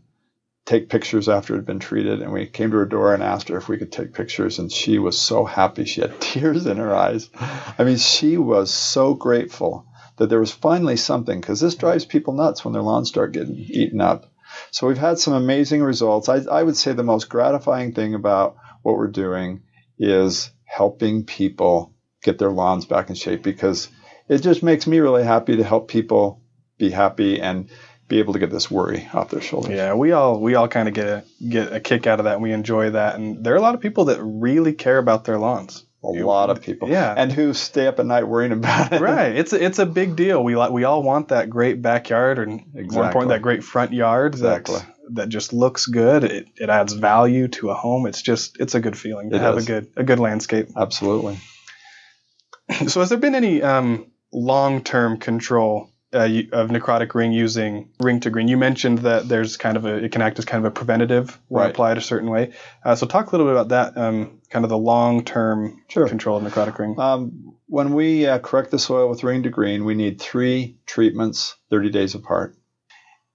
take 0.68 0.90
pictures 0.90 1.30
after 1.30 1.54
it 1.54 1.60
had 1.60 1.66
been 1.66 1.80
treated, 1.80 2.22
and 2.22 2.34
we 2.34 2.46
came 2.46 2.72
to 2.72 2.78
her 2.78 2.86
door 2.86 3.14
and 3.14 3.24
asked 3.24 3.48
her 3.48 3.58
if 3.58 3.70
we 3.70 3.78
could 3.78 3.92
take 3.92 4.14
pictures, 4.14 4.60
and 4.60 4.70
she 4.70 5.00
was 5.00 5.18
so 5.18 5.46
happy. 5.46 5.86
She 5.86 6.02
had 6.02 6.20
tears 6.22 6.68
in 6.68 6.78
her 6.78 6.94
eyes. 6.94 7.30
I 7.34 7.86
mean, 7.86 7.98
she 7.98 8.38
was 8.38 8.70
so 8.70 9.14
grateful 9.14 9.88
that 10.18 10.28
there 10.28 10.42
was 10.42 10.52
finally 10.52 10.98
something, 10.98 11.40
because 11.40 11.62
this 11.62 11.76
drives 11.76 12.06
people 12.06 12.34
nuts 12.34 12.66
when 12.66 12.74
their 12.74 12.84
lawns 12.84 13.08
start 13.08 13.32
getting 13.32 13.56
eaten 13.56 14.02
up. 14.02 14.30
So 14.72 14.88
we've 14.88 14.98
had 14.98 15.20
some 15.20 15.34
amazing 15.34 15.82
results. 15.84 16.28
I, 16.28 16.42
I 16.52 16.64
would 16.64 16.76
say 16.76 16.92
the 16.92 17.04
most 17.04 17.30
gratifying 17.30 17.94
thing 17.94 18.14
about 18.14 18.58
what 18.82 18.98
we're 18.98 19.08
doing 19.08 19.64
is 19.98 20.52
helping 20.66 21.24
people 21.24 21.94
get 22.24 22.40
their 22.40 22.52
lawns 22.52 22.86
back 22.86 23.10
in 23.10 23.16
shape 23.16 23.42
because 23.42 23.88
it 24.28 24.40
just 24.40 24.64
makes 24.64 24.86
me 24.86 25.00
really 25.00 25.24
happy 25.24 25.56
to 25.56 25.64
help 25.64 25.88
people 25.88 26.42
be 26.78 26.90
happy 26.90 27.40
and 27.40 27.70
be 28.08 28.20
able 28.20 28.34
to 28.34 28.40
get 28.40 28.50
this 28.52 28.70
worry 28.72 29.08
off 29.14 29.30
their 29.30 29.42
shoulders. 29.42 29.76
Yeah, 29.76 29.94
we 29.94 30.12
all 30.12 30.40
we 30.40 30.56
all 30.56 30.68
kind 30.68 30.88
of 30.88 30.94
get 30.94 31.08
a 31.08 31.24
get 31.48 31.74
a 31.74 31.80
kick 31.80 32.08
out 32.08 32.20
of 32.20 32.26
that, 32.26 32.36
and 32.36 32.44
we 32.44 32.52
enjoy 32.54 32.92
that. 32.92 33.16
And 33.16 33.44
there 33.44 33.54
are 33.54 33.58
a 33.58 33.62
lot 33.62 33.76
of 33.76 33.82
people 33.82 34.06
that 34.06 34.20
really 34.22 34.74
care 34.74 34.98
about 34.98 35.26
their 35.26 35.38
lawns. 35.38 35.84
A 36.04 36.24
lot 36.24 36.50
of 36.50 36.62
people. 36.62 36.88
Yeah. 36.88 37.14
And 37.18 37.34
who 37.34 37.54
stay 37.54 37.86
up 37.86 38.00
at 38.00 38.06
night 38.06 38.24
worrying 38.28 38.54
about 38.54 38.94
it. 38.94 39.02
right. 39.02 39.36
It's 39.36 39.52
a, 39.52 39.62
it's 39.62 39.80
a 39.80 39.86
big 39.86 40.16
deal. 40.16 40.42
We 40.42 40.56
li- 40.56 40.70
we 40.70 40.86
all 40.86 41.04
want 41.04 41.30
that 41.30 41.50
great 41.50 41.82
backyard, 41.82 42.40
and 42.40 42.62
more 42.74 42.82
Exactly. 42.84 43.08
important, 43.08 43.30
that 43.32 43.42
great 43.42 43.62
front 43.64 43.92
yard 43.92 44.34
Exactly. 44.36 44.76
that 44.78 44.86
that 45.16 45.30
just 45.30 45.52
looks 45.52 45.86
good. 45.86 46.24
It, 46.24 46.48
it 46.56 46.70
adds 46.70 46.94
value 46.94 47.48
to 47.50 47.72
a 47.72 47.74
home. 47.74 48.06
It's 48.06 48.22
just 48.22 48.58
it's 48.60 48.76
a 48.76 48.80
good 48.80 48.98
feeling 48.98 49.32
to 49.32 49.36
It 49.36 49.42
have 49.42 49.58
a 49.58 49.64
good 49.64 49.88
a 49.98 50.04
good 50.04 50.20
landscape. 50.20 50.70
Absolutely. 50.78 51.40
So, 52.88 53.00
has 53.00 53.10
there 53.10 53.18
been 53.18 53.36
any 53.36 53.62
um, 53.62 54.12
long 54.34 54.84
term 54.84 55.18
control 55.20 55.90
uh, 56.14 56.28
of 56.54 56.70
necrotic 56.70 57.14
ring 57.16 57.32
using 57.32 57.90
ring 58.00 58.20
to 58.22 58.30
green? 58.30 58.48
You 58.48 58.58
mentioned 58.58 59.00
that 59.00 59.28
there's 59.28 59.58
kind 59.58 59.78
of 59.78 59.86
a 59.86 59.96
it 60.04 60.12
can 60.12 60.22
act 60.22 60.40
as 60.40 60.46
kind 60.46 60.66
of 60.66 60.72
a 60.72 60.74
preventative 60.74 61.40
when 61.48 61.64
Right. 61.64 61.72
applied 61.72 61.98
a 61.98 62.02
certain 62.02 62.30
way. 62.30 62.54
Uh, 62.84 62.96
so, 62.96 63.06
talk 63.06 63.28
a 63.28 63.32
little 63.32 63.46
bit 63.48 63.54
about 63.54 63.70
that. 63.70 63.98
Um, 64.02 64.40
kind 64.50 64.64
of 64.66 64.70
the 64.70 64.78
long 64.78 65.24
term 65.24 65.82
Sure. 65.90 66.08
control 66.08 66.38
of 66.38 66.44
necrotic 66.44 66.78
ring. 66.80 67.00
Um, 67.00 67.54
when 67.68 67.94
we 67.94 68.26
uh, 68.26 68.40
correct 68.40 68.72
the 68.72 68.80
soil 68.80 69.10
with 69.10 69.24
ring 69.24 69.44
to 69.44 69.50
green, 69.50 69.84
we 69.86 69.94
need 69.96 70.22
three 70.22 70.78
treatments 70.86 71.56
30 71.70 71.90
days 71.90 72.16
apart. 72.16 72.56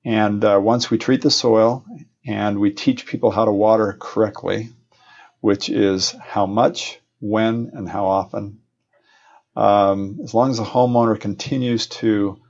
And 0.05 0.45
uh, 0.45 0.59
once 0.63 0.91
we 0.91 0.99
treat 0.99 1.23
the 1.23 1.31
soil 1.31 1.85
and 2.27 2.59
we 2.59 2.71
teach 2.71 3.07
people 3.07 3.31
how 3.31 3.45
to 3.45 3.53
water 3.53 3.97
correctly, 4.01 4.71
which 5.41 5.69
is 5.69 6.15
how 6.21 6.47
much, 6.47 6.99
when, 7.21 7.71
and 7.75 7.89
how 7.89 8.07
often. 8.07 8.59
Um, 9.55 10.19
as 10.25 10.33
long 10.33 10.51
as 10.51 10.57
the 10.57 10.65
homeowner 10.65 11.21
continues 11.21 11.87
to 11.89 12.41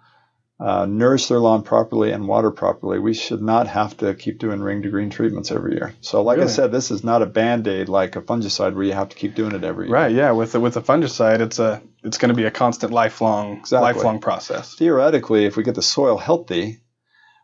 uh, 0.63 0.87
nourish 0.87 1.27
their 1.27 1.41
lawn 1.41 1.63
properly 1.63 2.13
and 2.13 2.29
water 2.29 2.53
properly, 2.53 3.01
we 3.01 3.15
should 3.15 3.43
not 3.43 3.67
have 3.67 3.97
to 3.97 4.15
keep 4.15 4.39
doing 4.39 4.61
ring 4.61 4.83
to 4.83 4.91
green 4.91 5.11
treatments 5.11 5.51
every 5.51 5.73
year. 5.73 5.93
So, 6.03 6.23
like 6.23 6.37
Really? 6.39 6.51
I 6.51 6.53
said, 6.55 6.71
this 6.71 6.93
is 6.93 7.03
not 7.03 7.21
a 7.21 7.27
band 7.27 7.67
aid 7.67 7.89
like 7.89 8.15
a 8.15 8.23
fungicide 8.23 8.75
where 8.75 8.85
you 8.85 8.93
have 8.93 9.09
to 9.09 9.17
keep 9.17 9.35
doing 9.35 9.57
it 9.57 9.65
every 9.65 9.87
year. 9.89 9.95
Right. 9.95 10.13
Yeah. 10.15 10.31
With 10.31 10.53
the, 10.53 10.61
with 10.61 10.75
the 10.75 10.83
fungicide, 10.83 11.41
it's 11.41 11.59
a 11.59 11.83
it's 12.05 12.19
going 12.19 12.29
to 12.29 12.37
be 12.37 12.45
a 12.45 12.51
constant 12.53 12.93
lifelong 12.93 13.59
Exactly. 13.59 13.93
lifelong 13.93 14.21
process. 14.21 14.75
Theoretically, 14.77 15.47
if 15.47 15.57
we 15.57 15.65
get 15.65 15.75
the 15.75 15.83
soil 15.83 16.17
healthy, 16.17 16.81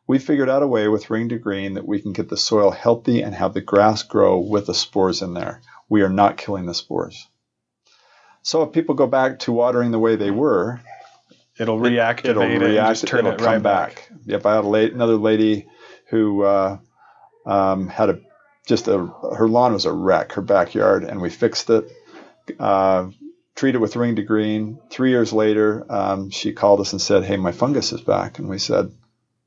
we 0.07 0.21
figured 0.21 0.49
out 0.49 0.63
a 0.63 0.69
way 0.69 0.87
with 0.87 1.11
ring 1.11 1.29
to 1.31 1.39
green 1.39 1.75
that 1.75 1.89
we 1.89 2.01
can 2.01 2.13
get 2.13 2.29
the 2.29 2.37
soil 2.37 2.71
healthy 2.71 3.23
and 3.23 3.35
have 3.35 3.53
the 3.53 3.61
grass 3.61 4.05
grow 4.05 4.39
with 4.39 4.67
the 4.67 4.75
spores 4.75 5.23
in 5.23 5.35
there. 5.35 5.61
We 5.89 6.03
are 6.03 6.09
not 6.09 6.37
killing 6.37 6.67
the 6.67 6.75
spores. 6.75 7.27
So 8.43 8.63
if 8.63 8.73
people 8.73 8.95
go 8.95 9.09
back 9.09 9.41
to 9.41 9.53
watering 9.53 9.91
the 9.91 9.99
way 9.99 10.15
they 10.15 10.31
were, 10.31 10.81
It'll 11.59 11.79
reactivate 11.79 12.25
it'll 12.25 12.43
it 12.43 12.53
and 12.53 12.63
react. 12.63 13.07
turn 13.07 13.21
it'll 13.21 13.33
it 13.33 13.39
come 13.39 13.47
right 13.47 13.63
back. 13.63 14.09
Yep, 14.27 14.47
I 14.47 14.55
had 14.57 14.65
a 14.65 14.69
late, 14.69 14.93
another 14.93 15.17
lady 15.17 15.67
who 16.11 16.43
uh, 16.43 16.79
um, 17.47 17.89
had 17.89 18.11
a 18.11 18.21
just 18.67 18.87
a 18.87 18.99
her 19.37 19.49
lawn 19.49 19.73
was 19.73 19.85
a 19.85 19.93
wreck, 19.93 20.33
her 20.33 20.43
backyard, 20.43 21.05
and 21.05 21.21
we 21.21 21.31
fixed 21.31 21.71
it. 21.71 21.91
Uh, 22.59 23.09
treated 23.57 23.79
with 23.79 23.97
ring 23.97 24.17
to 24.17 24.23
green. 24.23 24.79
Three 24.91 25.11
years 25.11 25.33
later, 25.33 25.85
um, 25.89 26.31
she 26.31 26.53
called 26.53 26.81
us 26.81 26.93
and 26.93 27.01
said, 27.03 27.25
"Hey, 27.25 27.37
my 27.37 27.53
fungus 27.53 27.93
is 27.93 28.01
back," 28.01 28.39
and 28.39 28.49
we 28.49 28.59
said. 28.59 28.93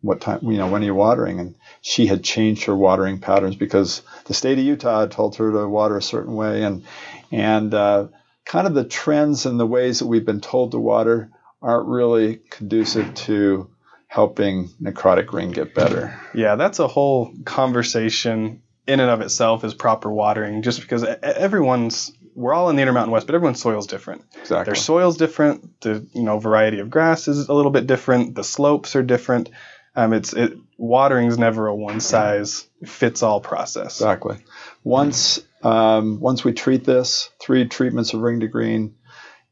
What 0.03 0.19
time? 0.19 0.39
You 0.41 0.57
know, 0.57 0.65
when 0.65 0.81
are 0.81 0.85
you 0.85 0.95
watering? 0.95 1.39
And 1.39 1.53
she 1.81 2.07
had 2.07 2.23
changed 2.23 2.63
her 2.63 2.75
watering 2.75 3.19
patterns 3.19 3.55
because 3.55 4.01
the 4.25 4.33
state 4.33 4.57
of 4.57 4.65
Utah 4.65 5.01
had 5.01 5.11
told 5.11 5.35
her 5.35 5.51
to 5.51 5.67
water 5.67 5.95
a 5.95 6.01
certain 6.01 6.33
way, 6.33 6.63
and 6.63 6.83
and 7.31 7.71
uh, 7.71 8.07
kind 8.43 8.65
of 8.65 8.73
the 8.73 8.83
trends 8.83 9.45
and 9.45 9.59
the 9.59 9.67
ways 9.67 9.99
that 9.99 10.07
we've 10.07 10.25
been 10.25 10.41
told 10.41 10.71
to 10.71 10.79
water 10.79 11.29
aren't 11.61 11.87
really 11.87 12.37
conducive 12.49 13.13
to 13.13 13.69
helping 14.07 14.69
necrotic 14.81 15.31
ring 15.31 15.51
get 15.51 15.73
better. 15.73 16.19
Yeah, 16.33 16.55
that's 16.55 16.79
a 16.79 16.87
whole 16.87 17.33
conversation 17.45 18.61
in 18.87 18.99
and 18.99 19.09
of 19.09 19.21
itself 19.21 19.63
is 19.63 19.73
proper 19.73 20.11
watering 20.11 20.63
just 20.63 20.81
because 20.81 21.03
everyone's 21.03 22.11
we're 22.33 22.53
all 22.53 22.69
in 22.69 22.75
the 22.75 22.81
Intermountain 22.81 23.11
West, 23.11 23.27
but 23.27 23.35
everyone's 23.35 23.61
soil's 23.61 23.87
different. 23.87 24.23
Exactly. 24.39 24.65
Their 24.65 24.75
soil's 24.75 25.17
different. 25.17 25.81
The 25.81 26.05
you 26.13 26.23
know 26.23 26.39
variety 26.39 26.79
of 26.79 26.89
grass 26.89 27.27
is 27.27 27.49
a 27.49 27.53
little 27.53 27.71
bit 27.71 27.87
different. 27.87 28.35
The 28.35 28.43
slopes 28.43 28.95
are 28.95 29.03
different. 29.03 29.49
Um, 29.95 30.13
it's 30.13 30.33
it 30.33 30.53
watering's 30.77 31.37
never 31.37 31.67
a 31.67 31.75
one 31.75 31.99
size 31.99 32.67
fits 32.85 33.23
all 33.23 33.41
process. 33.41 33.99
Exactly. 33.99 34.37
Once 34.83 35.39
um, 35.63 36.19
once 36.19 36.43
we 36.43 36.53
treat 36.53 36.83
this, 36.83 37.29
three 37.39 37.67
treatments 37.67 38.13
of 38.13 38.21
ring 38.21 38.39
to 38.39 38.47
green, 38.47 38.95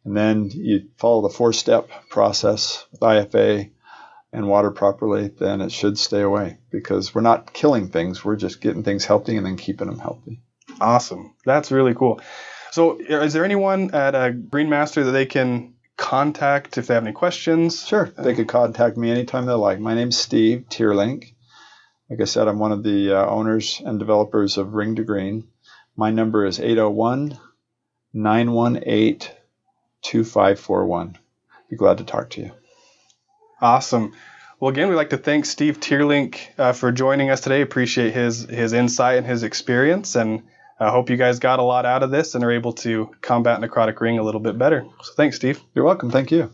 and 0.09 0.17
then 0.17 0.49
you 0.49 0.87
follow 0.97 1.21
the 1.21 1.33
four 1.35 1.53
step 1.53 1.87
process 2.09 2.83
with 2.91 3.01
IFA 3.01 3.69
and 4.33 4.47
water 4.47 4.71
properly, 4.71 5.27
then 5.27 5.61
it 5.61 5.71
should 5.71 5.99
stay 5.99 6.21
away 6.21 6.57
because 6.71 7.13
we're 7.13 7.21
not 7.21 7.53
killing 7.53 7.89
things. 7.89 8.25
We're 8.25 8.35
just 8.35 8.59
getting 8.59 8.81
things 8.81 9.05
healthy 9.05 9.37
and 9.37 9.45
then 9.45 9.55
keeping 9.55 9.85
them 9.85 9.99
healthy. 9.99 10.41
Awesome. 10.81 11.35
That's 11.45 11.71
really 11.71 11.93
cool. 11.93 12.21
So, 12.71 12.99
uh, 12.99 13.21
is 13.21 13.33
there 13.33 13.45
anyone 13.45 13.93
at 13.93 14.15
a 14.15 14.31
Green 14.31 14.67
Master 14.67 15.03
that 15.03 15.11
they 15.11 15.27
can 15.27 15.75
contact 15.95 16.79
if 16.79 16.87
they 16.87 16.95
have 16.95 17.03
any 17.03 17.13
questions? 17.13 17.85
Sure. 17.85 18.11
Uh, 18.17 18.23
they 18.23 18.33
could 18.33 18.47
contact 18.47 18.97
me 18.97 19.11
anytime 19.11 19.45
they 19.45 19.53
like. 19.53 19.79
My 19.79 19.93
name's 19.93 20.17
Steve 20.17 20.65
Tierlink. 20.71 21.35
Like 22.09 22.21
I 22.21 22.25
said, 22.25 22.47
I'm 22.47 22.57
one 22.57 22.71
of 22.71 22.81
the 22.81 23.13
uh, 23.13 23.27
owners 23.27 23.79
and 23.85 23.99
developers 23.99 24.57
of 24.57 24.73
Ring 24.73 24.95
to 24.95 25.03
Green. 25.03 25.49
My 25.95 26.09
number 26.09 26.47
is 26.47 26.59
801 26.59 27.37
918 28.11 29.38
2541. 30.03 31.17
Be 31.69 31.75
glad 31.75 31.99
to 31.99 32.03
talk 32.03 32.31
to 32.31 32.41
you. 32.41 32.51
Awesome. 33.61 34.13
Well, 34.59 34.69
again, 34.69 34.89
we'd 34.89 34.95
like 34.95 35.11
to 35.11 35.17
thank 35.17 35.45
Steve 35.45 35.79
Tierlink 35.79 36.39
uh, 36.57 36.73
for 36.73 36.91
joining 36.91 37.29
us 37.29 37.41
today. 37.41 37.61
Appreciate 37.61 38.13
his 38.13 38.43
his 38.43 38.73
insight 38.73 39.17
and 39.17 39.25
his 39.25 39.43
experience, 39.43 40.15
and 40.15 40.43
I 40.79 40.89
hope 40.89 41.09
you 41.09 41.17
guys 41.17 41.39
got 41.39 41.59
a 41.59 41.63
lot 41.63 41.85
out 41.85 42.03
of 42.03 42.11
this 42.11 42.35
and 42.35 42.43
are 42.43 42.51
able 42.51 42.73
to 42.73 43.11
combat 43.21 43.59
necrotic 43.61 43.99
ring 44.01 44.19
a 44.19 44.23
little 44.23 44.41
bit 44.41 44.57
better. 44.57 44.85
So, 45.01 45.13
thanks, 45.13 45.37
Steve. 45.37 45.61
You're 45.73 45.85
welcome. 45.85 46.11
Thank 46.11 46.31
you. 46.31 46.51